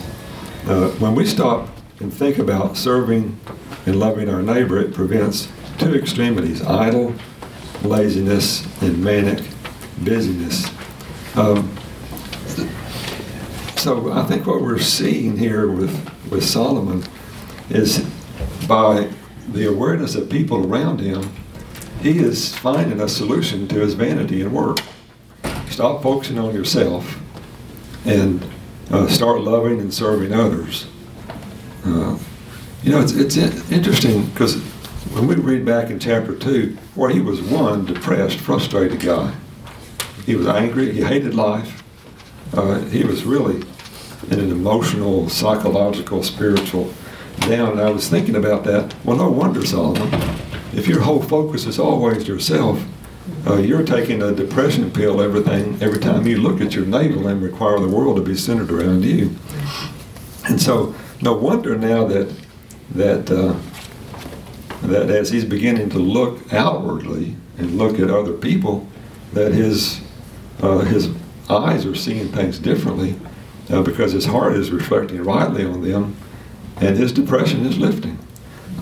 [0.65, 3.39] uh, when we stop and think about serving
[3.85, 7.13] and loving our neighbor, it prevents two extremities: idle
[7.83, 9.43] laziness and manic
[10.03, 10.65] busyness.
[11.35, 11.77] Um,
[13.77, 15.93] so I think what we're seeing here with,
[16.31, 17.03] with Solomon
[17.69, 17.99] is
[18.67, 19.09] by
[19.49, 21.31] the awareness of people around him,
[22.01, 24.79] he is finding a solution to his vanity and work.
[25.81, 27.19] Stop focusing on yourself
[28.05, 28.45] and
[28.91, 30.85] uh, start loving and serving others.
[31.83, 32.19] Uh,
[32.83, 33.35] you know, it's, it's
[33.71, 34.61] interesting because
[35.15, 39.33] when we read back in chapter 2, where he was one depressed, frustrated guy.
[40.23, 41.81] He was angry, he hated life.
[42.53, 43.65] Uh, he was really
[44.29, 46.93] in an emotional, psychological, spiritual
[47.39, 47.71] down.
[47.71, 48.93] And I was thinking about that.
[49.03, 50.13] Well, no wonder, Solomon,
[50.73, 52.79] if your whole focus is always yourself,
[53.47, 57.41] uh, you're taking a depression pill everything every time you look at your navel and
[57.41, 59.35] require the world to be centered around you.
[60.47, 62.33] And so, no wonder now that
[62.91, 63.55] that uh,
[64.87, 68.87] that as he's beginning to look outwardly and look at other people,
[69.33, 70.01] that his
[70.61, 71.09] uh, his
[71.49, 73.15] eyes are seeing things differently
[73.69, 76.15] uh, because his heart is reflecting rightly on them,
[76.77, 78.17] and his depression is lifting.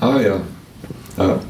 [0.01, 0.43] I uh,
[1.17, 1.43] uh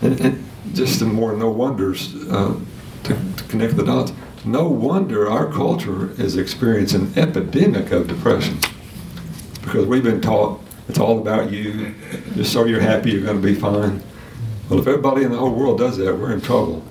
[0.00, 2.58] and, and just the more no wonders uh,
[3.04, 4.12] to, to connect the dots.
[4.44, 8.58] No wonder our culture is experiencing an epidemic of depression
[9.62, 11.94] because we've been taught it's all about you.
[12.34, 14.02] Just so you're happy, you're going to be fine.
[14.68, 16.82] Well, if everybody in the whole world does that, we're in trouble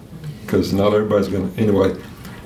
[0.41, 1.61] because not everybody's going to.
[1.61, 1.95] Anyway,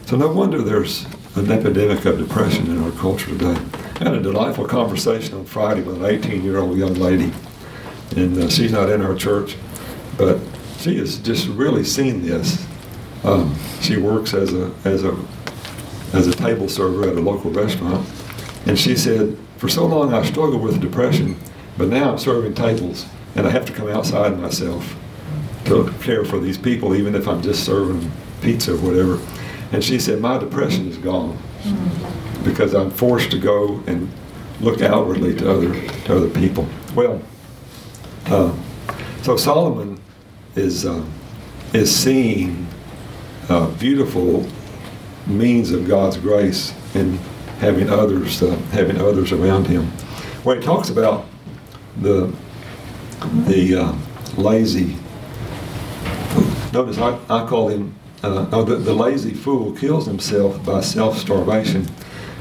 [0.06, 3.58] so no wonder there's an epidemic of depression in our culture today.
[4.02, 7.32] I had a delightful conversation on Friday with an 18 year old young lady,
[8.16, 9.56] and uh, she's not in our church,
[10.18, 10.40] but
[10.86, 12.64] she has just really seen this.
[13.24, 15.18] Um, she works as a as a
[16.14, 18.08] as a table server at a local restaurant,
[18.68, 21.38] and she said, "For so long I struggled with depression,
[21.76, 24.96] but now I'm serving tables, and I have to come outside myself
[25.66, 29.20] to care for these people, even if I'm just serving pizza or whatever."
[29.72, 31.36] And she said, "My depression is gone
[32.44, 34.12] because I'm forced to go and
[34.62, 35.74] look outwardly to other
[36.06, 37.24] to other people." Well,
[38.28, 38.54] uh,
[39.24, 40.00] so Solomon
[40.56, 41.04] is uh,
[41.74, 42.68] is seeing
[43.50, 44.46] uh, beautiful
[45.28, 47.18] means of God's grace in
[47.60, 49.86] having others uh, having others around him.
[50.44, 51.26] When he talks about
[51.98, 52.34] the
[53.46, 53.96] the uh,
[54.38, 54.96] lazy,
[56.74, 61.88] notice I, I call him uh, the, the lazy fool kills himself by self starvation,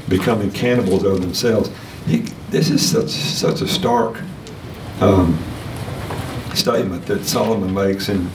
[0.09, 1.69] becoming cannibals of themselves.
[2.07, 2.17] He,
[2.49, 4.21] this is such such a stark.
[5.01, 5.37] Um,
[6.55, 8.29] statement that Solomon makes in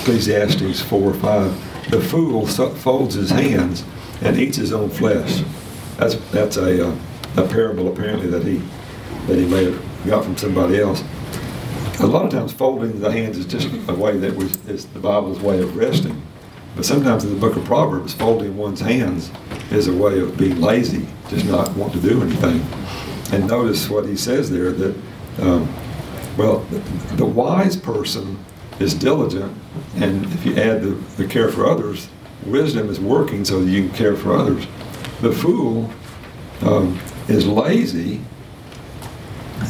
[0.00, 1.90] Ecclesiastes 4 or 5.
[1.90, 3.84] The fool folds his hands
[4.22, 5.42] and eats his own flesh.
[5.96, 6.96] That's, that's a, uh,
[7.36, 8.62] a parable apparently that he,
[9.26, 11.02] that he may have got from somebody else.
[12.00, 14.98] A lot of times folding the hands is just a way that we, is the
[14.98, 16.22] Bible's way of resting.
[16.74, 19.30] But sometimes in the book of Proverbs, folding one's hands
[19.70, 22.60] is a way of being lazy, just not want to do anything.
[23.32, 24.94] And notice what he says there that
[25.40, 25.74] um,
[26.36, 26.58] well,
[27.16, 28.38] the wise person
[28.78, 29.56] is diligent,
[29.96, 32.08] and if you add the, the care for others,
[32.44, 34.66] wisdom is working so that you can care for others.
[35.22, 35.90] The fool
[36.60, 36.98] um,
[37.28, 38.20] is lazy,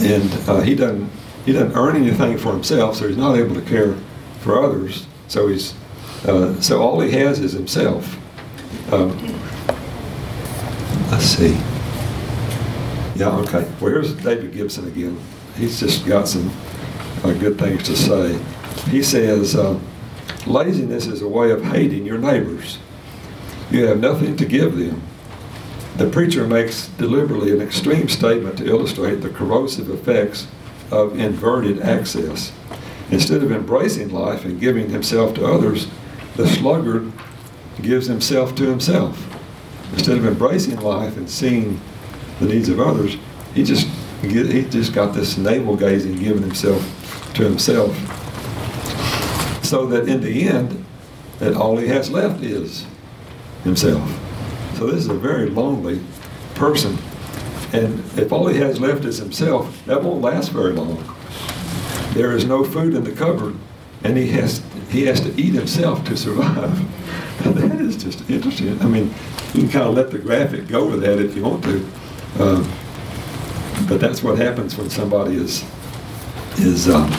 [0.00, 1.08] and uh, he doesn't
[1.44, 3.94] he doesn't earn anything for himself, so he's not able to care
[4.40, 5.06] for others.
[5.28, 5.74] So he's
[6.26, 8.18] uh, so all he has is himself.
[8.92, 9.16] Um,
[11.12, 11.56] let's see.
[13.14, 13.70] Yeah, okay.
[13.80, 15.16] Well, here's David Gibson again
[15.56, 16.50] he's just got some
[17.24, 18.38] uh, good things to say.
[18.90, 19.78] He says, uh,
[20.46, 22.78] laziness is a way of hating your neighbors.
[23.70, 25.02] You have nothing to give them.
[25.96, 30.46] The preacher makes deliberately an extreme statement to illustrate the corrosive effects
[30.90, 32.52] of inverted access.
[33.08, 35.86] instead of embracing life and giving himself to others,
[36.34, 37.12] the sluggard
[37.80, 39.32] gives himself to himself.
[39.92, 41.80] Instead of embracing life and seeing
[42.40, 43.16] the needs of others,
[43.54, 43.86] he just
[44.22, 46.82] get, he just got this navel gazing, giving himself
[47.34, 47.94] to himself.
[49.64, 50.84] So that in the end,
[51.38, 52.86] that all he has left is
[53.64, 54.08] himself.
[54.78, 56.00] So this is a very lonely
[56.54, 56.98] person.
[57.72, 61.04] And if all he has left is himself, that won't last very long.
[62.14, 63.56] There is no food in the cupboard,
[64.02, 66.78] and he has he has to eat himself to survive.
[67.42, 68.80] that is just interesting.
[68.80, 69.12] I mean,
[69.52, 71.86] you can kind of let the graphic go with that if you want to.
[72.38, 72.64] Uh,
[73.88, 75.64] but that's what happens when somebody is
[76.58, 77.10] is um,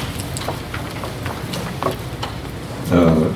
[2.92, 3.34] uh,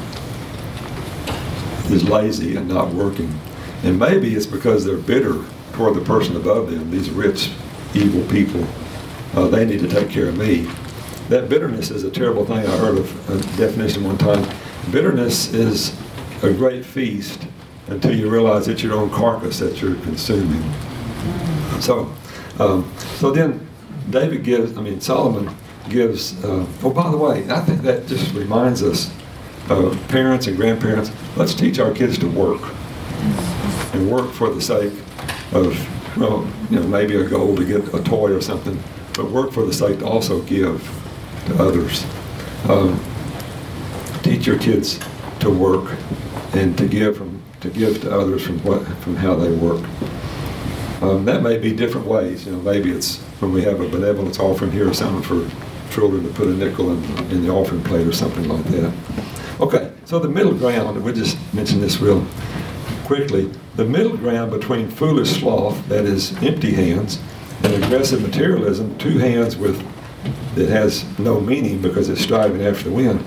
[1.89, 3.39] is lazy and not working.
[3.84, 6.91] And maybe it's because they're bitter toward the person above them.
[6.91, 7.51] These rich,
[7.93, 8.65] evil people,
[9.34, 10.67] uh, they need to take care of me.
[11.29, 12.57] That bitterness is a terrible thing.
[12.57, 14.45] I heard of a definition one time.
[14.91, 15.95] Bitterness is
[16.43, 17.47] a great feast
[17.88, 20.63] until you realize it's your own carcass that you're consuming.
[21.79, 22.13] So,
[22.62, 23.68] um, so then
[24.09, 25.53] David gives, I mean, Solomon
[25.89, 29.12] gives, uh, oh, by the way, I think that just reminds us,
[29.70, 32.62] uh, parents and grandparents, let's teach our kids to work
[33.93, 34.93] and work for the sake
[35.53, 38.82] of, well, you know, maybe a goal to get a toy or something,
[39.16, 40.82] but work for the sake to also give
[41.47, 42.05] to others.
[42.70, 43.03] Um,
[44.22, 44.99] teach your kids
[45.39, 45.97] to work
[46.53, 49.84] and to give from to give to others from what from how they work.
[51.01, 52.45] Um, that may be different ways.
[52.45, 55.49] You know, maybe it's when we have a benevolence offering here or something for
[55.91, 58.93] children to put a nickel in, in the offering plate or something like that.
[59.59, 62.25] Okay, so the middle ground, we'll just mention this real
[63.05, 63.51] quickly.
[63.75, 67.19] The middle ground between foolish sloth, that is empty hands,
[67.63, 69.83] and aggressive materialism, two hands with
[70.55, 73.25] that has no meaning because it's striving after the wind,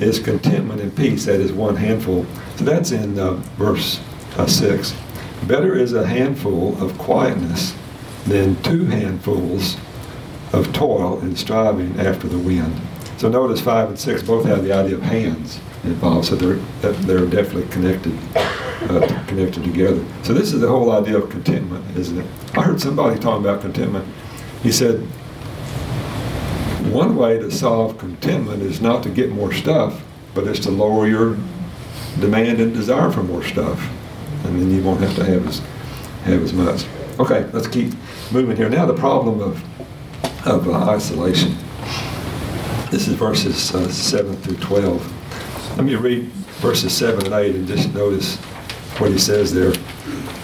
[0.00, 1.24] is contentment and peace.
[1.24, 2.26] That is one handful.
[2.56, 4.00] So that's in uh, verse
[4.36, 4.94] uh, 6.
[5.46, 7.74] Better is a handful of quietness
[8.26, 9.76] than two handfuls
[10.52, 12.80] of toil and striving after the wind.
[13.18, 16.56] So notice 5 and 6 both have the idea of hands involved, so they're,
[16.92, 18.18] they're definitely connected.
[18.84, 20.04] Uh, connected together.
[20.24, 22.26] So this is the whole idea of contentment, isn't it?
[22.54, 24.06] I heard somebody talking about contentment.
[24.62, 25.00] He said,
[26.92, 30.02] one way to solve contentment is not to get more stuff,
[30.34, 31.38] but it's to lower your
[32.20, 33.88] demand and desire for more stuff,
[34.44, 35.58] and then you won't have to have as
[36.24, 36.84] have as much.
[37.18, 37.92] Okay, let's keep
[38.32, 38.68] moving here.
[38.68, 39.62] Now the problem of
[40.46, 41.56] of uh, isolation.
[42.90, 45.02] This is verses uh, seven through twelve.
[45.76, 46.24] Let me read
[46.60, 48.36] verses seven and eight and just notice
[48.98, 49.72] what he says there.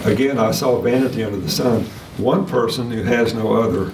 [0.03, 1.83] Again, I saw vanity under the sun.
[2.17, 3.93] One person who has no other,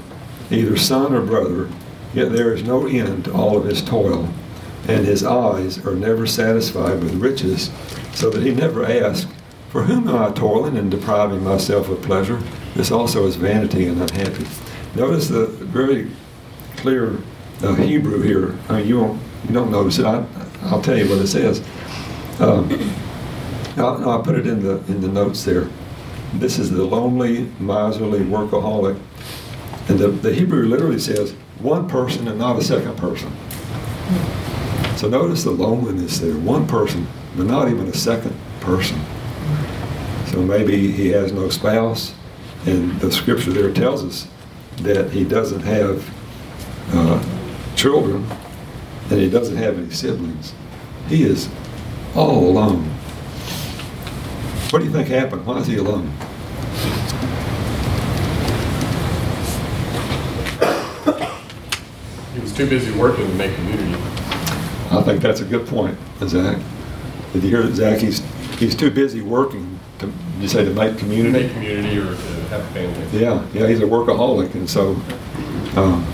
[0.50, 1.70] either son or brother
[2.14, 4.28] Yet there is no end to all of his toil,
[4.88, 7.70] and his eyes are never satisfied with riches,
[8.14, 9.32] so that he never asks,
[9.78, 12.42] For whom am I toiling and depriving myself of pleasure?
[12.74, 14.48] This also is vanity and unhappy.
[14.96, 16.10] Notice the very
[16.78, 17.20] clear
[17.62, 18.58] uh, Hebrew here.
[18.70, 20.06] I mean, you won't, you don't notice it.
[20.08, 20.26] I,
[20.72, 21.60] will tell you what it says.
[22.40, 22.92] Um,
[23.78, 25.70] I'll, I'll put it in the in the notes there.
[26.34, 29.00] This is the lonely, miserly workaholic,
[29.90, 33.32] and the, the Hebrew literally says one person and not a second person.
[34.98, 36.36] So notice the loneliness there.
[36.36, 39.00] One person, but not even a second person.
[40.46, 42.14] Maybe he has no spouse,
[42.66, 44.28] and the scripture there tells us
[44.78, 46.10] that he doesn't have
[46.94, 47.24] uh,
[47.76, 48.26] children,
[49.10, 50.54] and he doesn't have any siblings.
[51.08, 51.50] He is
[52.16, 52.84] all alone.
[54.70, 55.46] What do you think happened?
[55.46, 56.12] Why is he alone?
[62.34, 63.94] He was too busy working to make a community.
[64.92, 66.62] I think that's a good point, Zach.
[67.34, 68.00] Did you hear that, Zach?
[68.00, 68.20] He's
[68.60, 71.46] he's too busy working to you say to make community.
[71.46, 73.20] Make community or to have a family.
[73.20, 73.68] Yeah, yeah.
[73.68, 74.92] He's a workaholic, and so
[75.76, 76.06] um,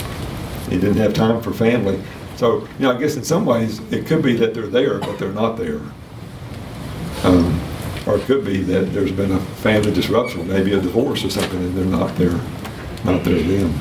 [0.70, 2.02] he didn't have time for family.
[2.38, 5.20] So you know, I guess in some ways it could be that they're there, but
[5.20, 5.82] they're not there.
[7.24, 7.60] Um,
[8.06, 11.60] or it could be that there's been a family disruption, maybe a divorce or something,
[11.60, 12.40] and they're not there,
[13.06, 13.80] not there then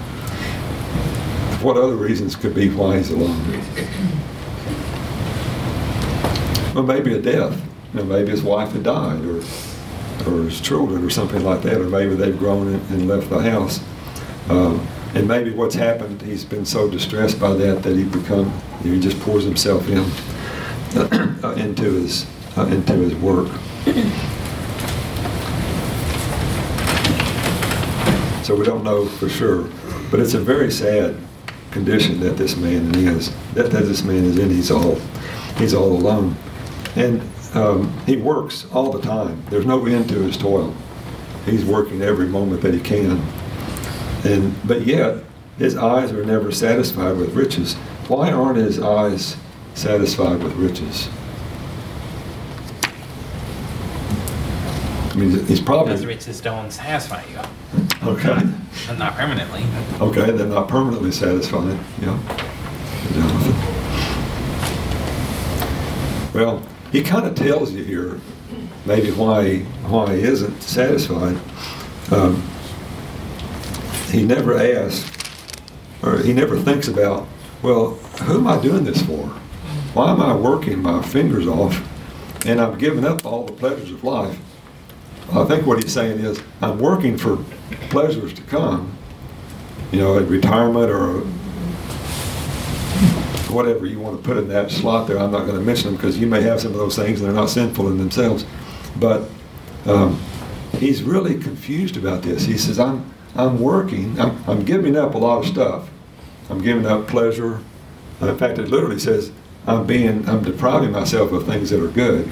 [1.63, 3.39] what other reasons could be why he's alone?
[6.75, 7.61] Well, maybe a death.
[7.95, 9.43] You know, maybe his wife had died, or
[10.27, 13.81] or his children, or something like that, or maybe they've grown and left the house.
[14.49, 18.53] Um, and maybe what's happened, he's been so distressed by that that he become
[18.83, 19.99] you know, he just pours himself in
[21.45, 23.49] uh, into his uh, into his work.
[28.45, 29.69] So we don't know for sure,
[30.11, 31.17] but it's a very sad
[31.71, 34.51] condition that this man is, that, that this man is in.
[34.51, 34.97] He's all,
[35.57, 36.37] he's all alone.
[36.97, 37.23] And
[37.55, 39.43] um, he works all the time.
[39.51, 40.75] There's no end to his toil.
[41.45, 43.21] He's working every moment that he can.
[44.25, 45.25] And, but yet,
[45.59, 47.75] his eyes are never satisfied with riches.
[48.09, 49.37] Why aren't his eyes
[49.75, 51.09] satisfied with riches?
[55.11, 57.39] I mean, he's probably Because riches don't satisfy you,
[58.09, 58.33] okay.
[58.89, 59.63] and not permanently.
[60.01, 61.79] Okay, they're not permanently satisfied.
[62.01, 62.19] Yeah.
[66.33, 68.21] Well, he kind of tells you here
[68.85, 71.39] maybe why why he isn't satisfied.
[72.11, 72.43] Um,
[74.11, 75.11] he never asks,
[76.03, 77.27] or he never thinks about,
[77.63, 79.29] well, who am I doing this for?
[79.95, 81.81] Why am I working my fingers off
[82.47, 84.39] and I'm giving up all the pleasures of life?
[85.33, 87.39] I think what he's saying is, I'm working for
[87.89, 88.97] pleasures to come,
[89.91, 91.23] you know, a retirement or
[93.53, 95.19] whatever you want to put in that slot there.
[95.19, 97.29] I'm not going to mention them because you may have some of those things and
[97.29, 98.45] they're not sinful in themselves.
[98.97, 99.29] But
[99.87, 100.21] um,
[100.79, 102.45] he's really confused about this.
[102.45, 105.89] He says, I'm, I'm working, I'm, I'm giving up a lot of stuff.
[106.51, 107.61] I'm giving up pleasure.
[108.21, 109.33] In fact, it literally says,
[109.67, 112.31] I'm being, I'm depriving myself of things that are good.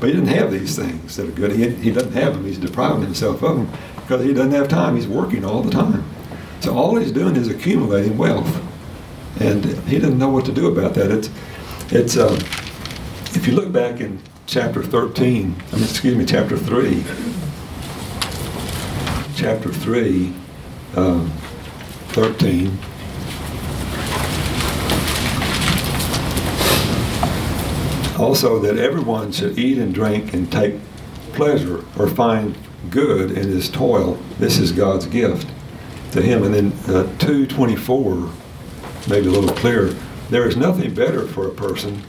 [0.00, 1.52] But he didn't have these things that are good.
[1.52, 2.44] He, he doesn't have them.
[2.44, 4.94] He's depriving himself of them because he doesn't have time.
[4.94, 6.04] He's working all the time.
[6.60, 8.64] So all he's doing is accumulating wealth.
[9.40, 11.10] And he didn't know what to do about that.
[11.10, 11.30] It's,
[11.90, 12.34] it's uh,
[13.36, 17.02] if you look back in chapter 13, I mean, excuse me, chapter 3,
[19.36, 20.32] chapter 3,
[20.96, 21.30] um,
[22.08, 22.78] 13,
[28.18, 30.74] also that everyone should eat and drink and take
[31.32, 32.58] pleasure or find
[32.90, 34.14] good in his toil.
[34.38, 35.48] This is God's gift
[36.12, 36.42] to him.
[36.42, 38.30] And then uh, 224,
[39.08, 39.94] maybe a little clearer,
[40.30, 42.02] there is nothing better for a person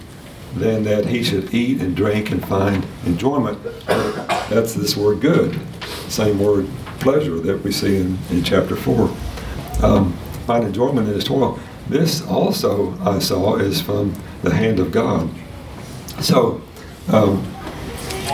[0.56, 3.62] than that he should eat and drink and find enjoyment.
[4.50, 5.60] That's this word good,
[6.08, 6.68] same word
[7.00, 9.10] pleasure that we see in, in chapter 4.
[9.82, 10.14] Um,
[10.46, 11.60] find enjoyment in his toil.
[11.88, 15.30] This also I saw is from the hand of God.
[16.20, 16.62] So,
[17.08, 17.46] um,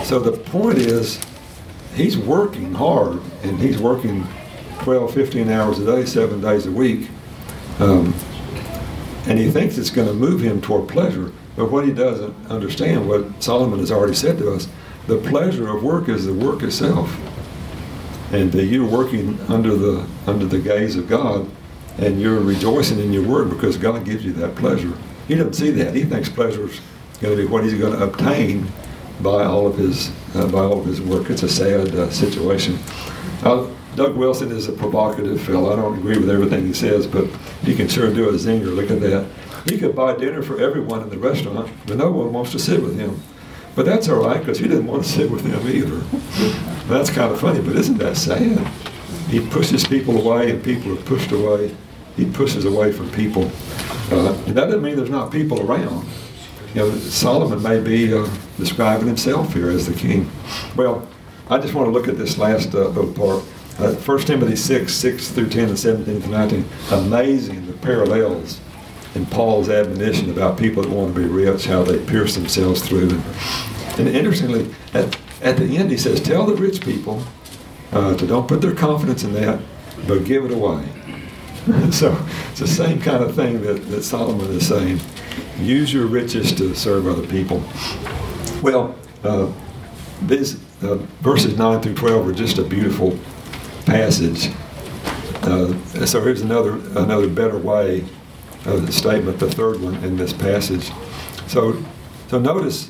[0.03, 1.21] so the point is,
[1.93, 4.27] he's working hard, and he's working
[4.79, 7.09] 12, 15 hours a day, seven days a week.
[7.79, 8.13] Um,
[9.27, 11.31] and he thinks it's going to move him toward pleasure.
[11.55, 14.67] But what he doesn't understand, what Solomon has already said to us,
[15.07, 17.15] the pleasure of work is the work itself.
[18.31, 21.49] And that you're working under the under the gaze of God,
[21.97, 24.93] and you're rejoicing in your word because God gives you that pleasure.
[25.27, 25.95] He doesn't see that.
[25.95, 26.81] He thinks pleasure is
[27.21, 28.67] going to be what he's going to obtain
[29.21, 31.29] by all of his uh, by all of his work.
[31.29, 32.79] It's a sad uh, situation.
[33.43, 35.71] Uh, Doug Wilson is a provocative fellow.
[35.71, 37.25] I don't agree with everything he says, but
[37.63, 38.75] he can sure do a zinger.
[38.75, 39.25] Look at that.
[39.69, 42.81] He could buy dinner for everyone in the restaurant, but no one wants to sit
[42.81, 43.21] with him.
[43.73, 45.99] But that's all right because he didn't want to sit with them either.
[46.87, 48.67] that's kind of funny, but isn't that sad?
[49.29, 51.75] He pushes people away, and people are pushed away.
[52.17, 53.49] He pushes away from people.
[54.11, 56.07] Uh, and that doesn't mean there's not people around.
[56.73, 60.29] You know, Solomon may be uh, describing himself here as the king.
[60.75, 61.07] Well,
[61.49, 63.43] I just want to look at this last uh, little part.
[63.77, 66.65] Uh, 1 Timothy 6, 6 through 10 and 17 through 19.
[66.91, 68.61] Amazing the parallels
[69.15, 73.09] in Paul's admonition about people that want to be rich, how they pierce themselves through.
[73.09, 73.23] And,
[73.99, 77.21] and interestingly, at, at the end he says, tell the rich people
[77.91, 79.59] uh, to don't put their confidence in that,
[80.07, 80.85] but give it away.
[81.91, 82.17] so
[82.51, 85.01] it's the same kind of thing that, that Solomon is saying.
[85.59, 87.61] Use your riches to serve other people.
[88.61, 89.51] Well, uh,
[90.21, 93.17] these uh, verses 9 through 12 are just a beautiful
[93.85, 94.51] passage.
[95.43, 95.73] Uh,
[96.05, 98.03] so here's another another better way
[98.65, 100.91] of the statement, the third one in this passage.
[101.47, 101.83] So,
[102.27, 102.89] so notice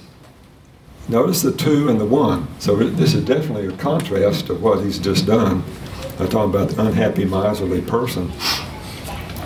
[1.09, 2.47] notice the two and the one.
[2.59, 5.63] So this is definitely a contrast to what he's just done.
[6.17, 8.31] I'm talking about the unhappy miserly person.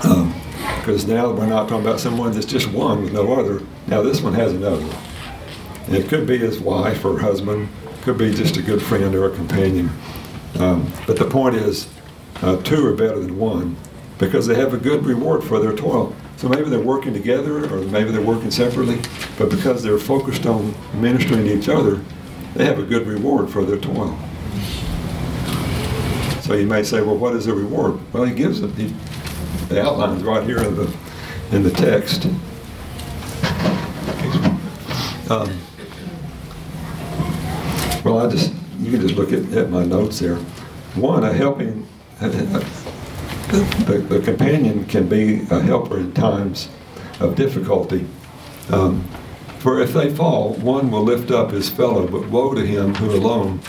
[0.02, 3.64] Because um, now we're not talking about someone that's just one with no other.
[3.88, 4.88] Now this one has another.
[5.90, 7.70] It could be his wife or husband,
[8.04, 9.90] could be just a good friend or a companion.
[10.58, 11.88] Um, but the point is,
[12.42, 13.76] uh, two are better than one
[14.18, 16.16] because they have a good reward for their toil.
[16.38, 19.00] So maybe they're working together or maybe they're working separately,
[19.38, 22.02] but because they're focused on ministering to each other,
[22.56, 24.18] they have a good reward for their toil.
[26.42, 28.00] So you may say, well, what is the reward?
[28.14, 28.72] Well, he gives it.
[28.72, 28.94] He,
[29.68, 30.96] the outlines right here in the
[31.52, 32.26] in the text.
[35.30, 35.60] Um,
[38.04, 38.54] well, I just
[38.90, 40.38] you can just look at, at my notes there.
[40.96, 41.88] One, a helping,
[42.20, 46.70] the, the companion can be a helper in times
[47.20, 48.08] of difficulty.
[48.72, 49.08] Um,
[49.60, 53.12] for if they fall, one will lift up his fellow, but woe to him who
[53.12, 53.62] alone,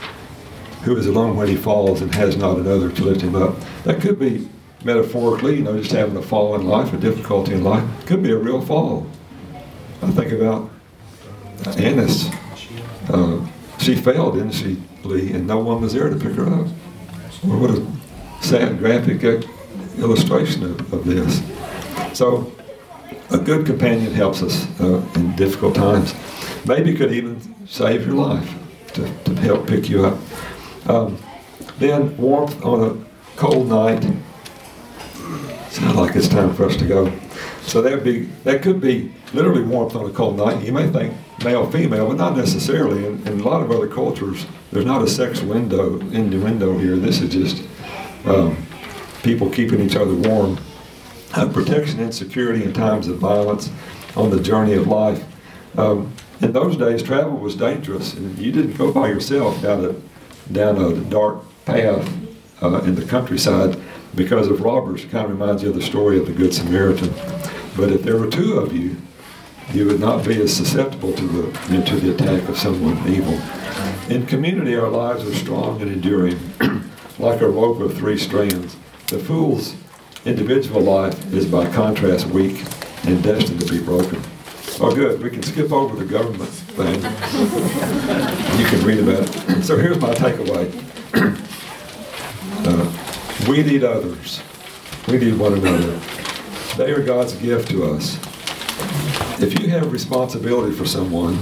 [0.85, 3.57] who is alone when he falls and has not another to lift him up.
[3.85, 4.49] That could be
[4.85, 7.85] metaphorically, you know, just having a fall in life, a difficulty in life.
[8.07, 9.07] Could be a real fall.
[10.01, 10.71] I think about
[11.77, 12.31] Annis.
[13.11, 13.47] Uh,
[13.81, 15.33] she fell, didn't she, Lee?
[15.33, 16.69] And no one was there to pick her up.
[17.43, 17.87] Well, what a
[18.43, 19.23] sad graphic
[19.99, 21.43] illustration of, of this.
[22.17, 22.53] So,
[23.31, 26.15] a good companion helps us uh, in difficult times.
[26.67, 28.55] Maybe could even save your life
[28.95, 30.19] to, to help pick you up.
[30.87, 31.19] Um,
[31.79, 34.03] then warmth on a cold night.
[35.71, 37.13] Sounds like it's time for us to go.
[37.63, 40.65] So that be that could be literally warmth on a cold night.
[40.65, 41.15] You may think
[41.45, 43.07] male, female, but not necessarily.
[43.07, 46.97] In, in a lot of other cultures, there's not a sex window innuendo here.
[46.97, 47.69] This is just
[48.25, 48.57] um,
[49.23, 50.59] people keeping each other warm.
[51.33, 53.71] Uh, protection and security in times of violence
[54.17, 55.25] on the journey of life.
[55.79, 59.95] Um, in those days, travel was dangerous, and you didn't go by yourself down a
[60.53, 62.13] down a dark path
[62.63, 63.81] uh, in the countryside
[64.17, 65.05] because of robbers.
[65.05, 67.13] It kind of reminds you of the story of the Good Samaritan.
[67.77, 68.97] But if there were two of you,
[69.73, 72.97] you would not be as susceptible to the, you know, to the attack of someone
[73.09, 73.41] evil.
[74.09, 76.39] In community, our lives are strong and enduring,
[77.19, 78.77] like a rope of three strands.
[79.07, 79.77] The fool's
[80.25, 82.65] individual life is, by contrast, weak
[83.05, 84.21] and destined to be broken.
[84.81, 85.23] Oh, good.
[85.23, 86.95] We can skip over the government thing.
[88.59, 89.63] you can read about it.
[89.63, 91.47] So here's my takeaway.
[92.63, 94.43] Uh, we need others.
[95.09, 95.99] We need one another.
[96.77, 98.19] They are God's gift to us.
[99.43, 101.39] If you have responsibility for someone,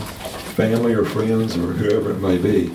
[0.55, 2.71] family or friends or whoever it may be,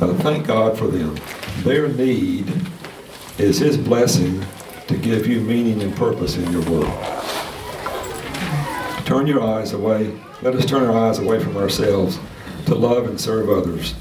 [0.00, 1.14] uh, thank God for them.
[1.58, 2.50] Their need
[3.36, 4.42] is His blessing
[4.86, 6.90] to give you meaning and purpose in your world.
[9.04, 10.18] Turn your eyes away.
[10.40, 12.18] Let us turn our eyes away from ourselves
[12.64, 13.94] to love and serve others,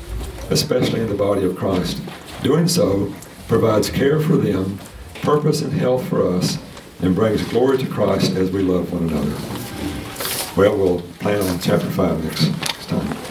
[0.52, 2.02] especially in the body of Christ.
[2.44, 3.14] Doing so
[3.50, 4.80] provides care for them,
[5.16, 6.58] purpose and health for us,
[7.02, 9.56] and brings glory to Christ as we love one another.
[10.56, 13.25] Well, we'll plan on chapter five next time.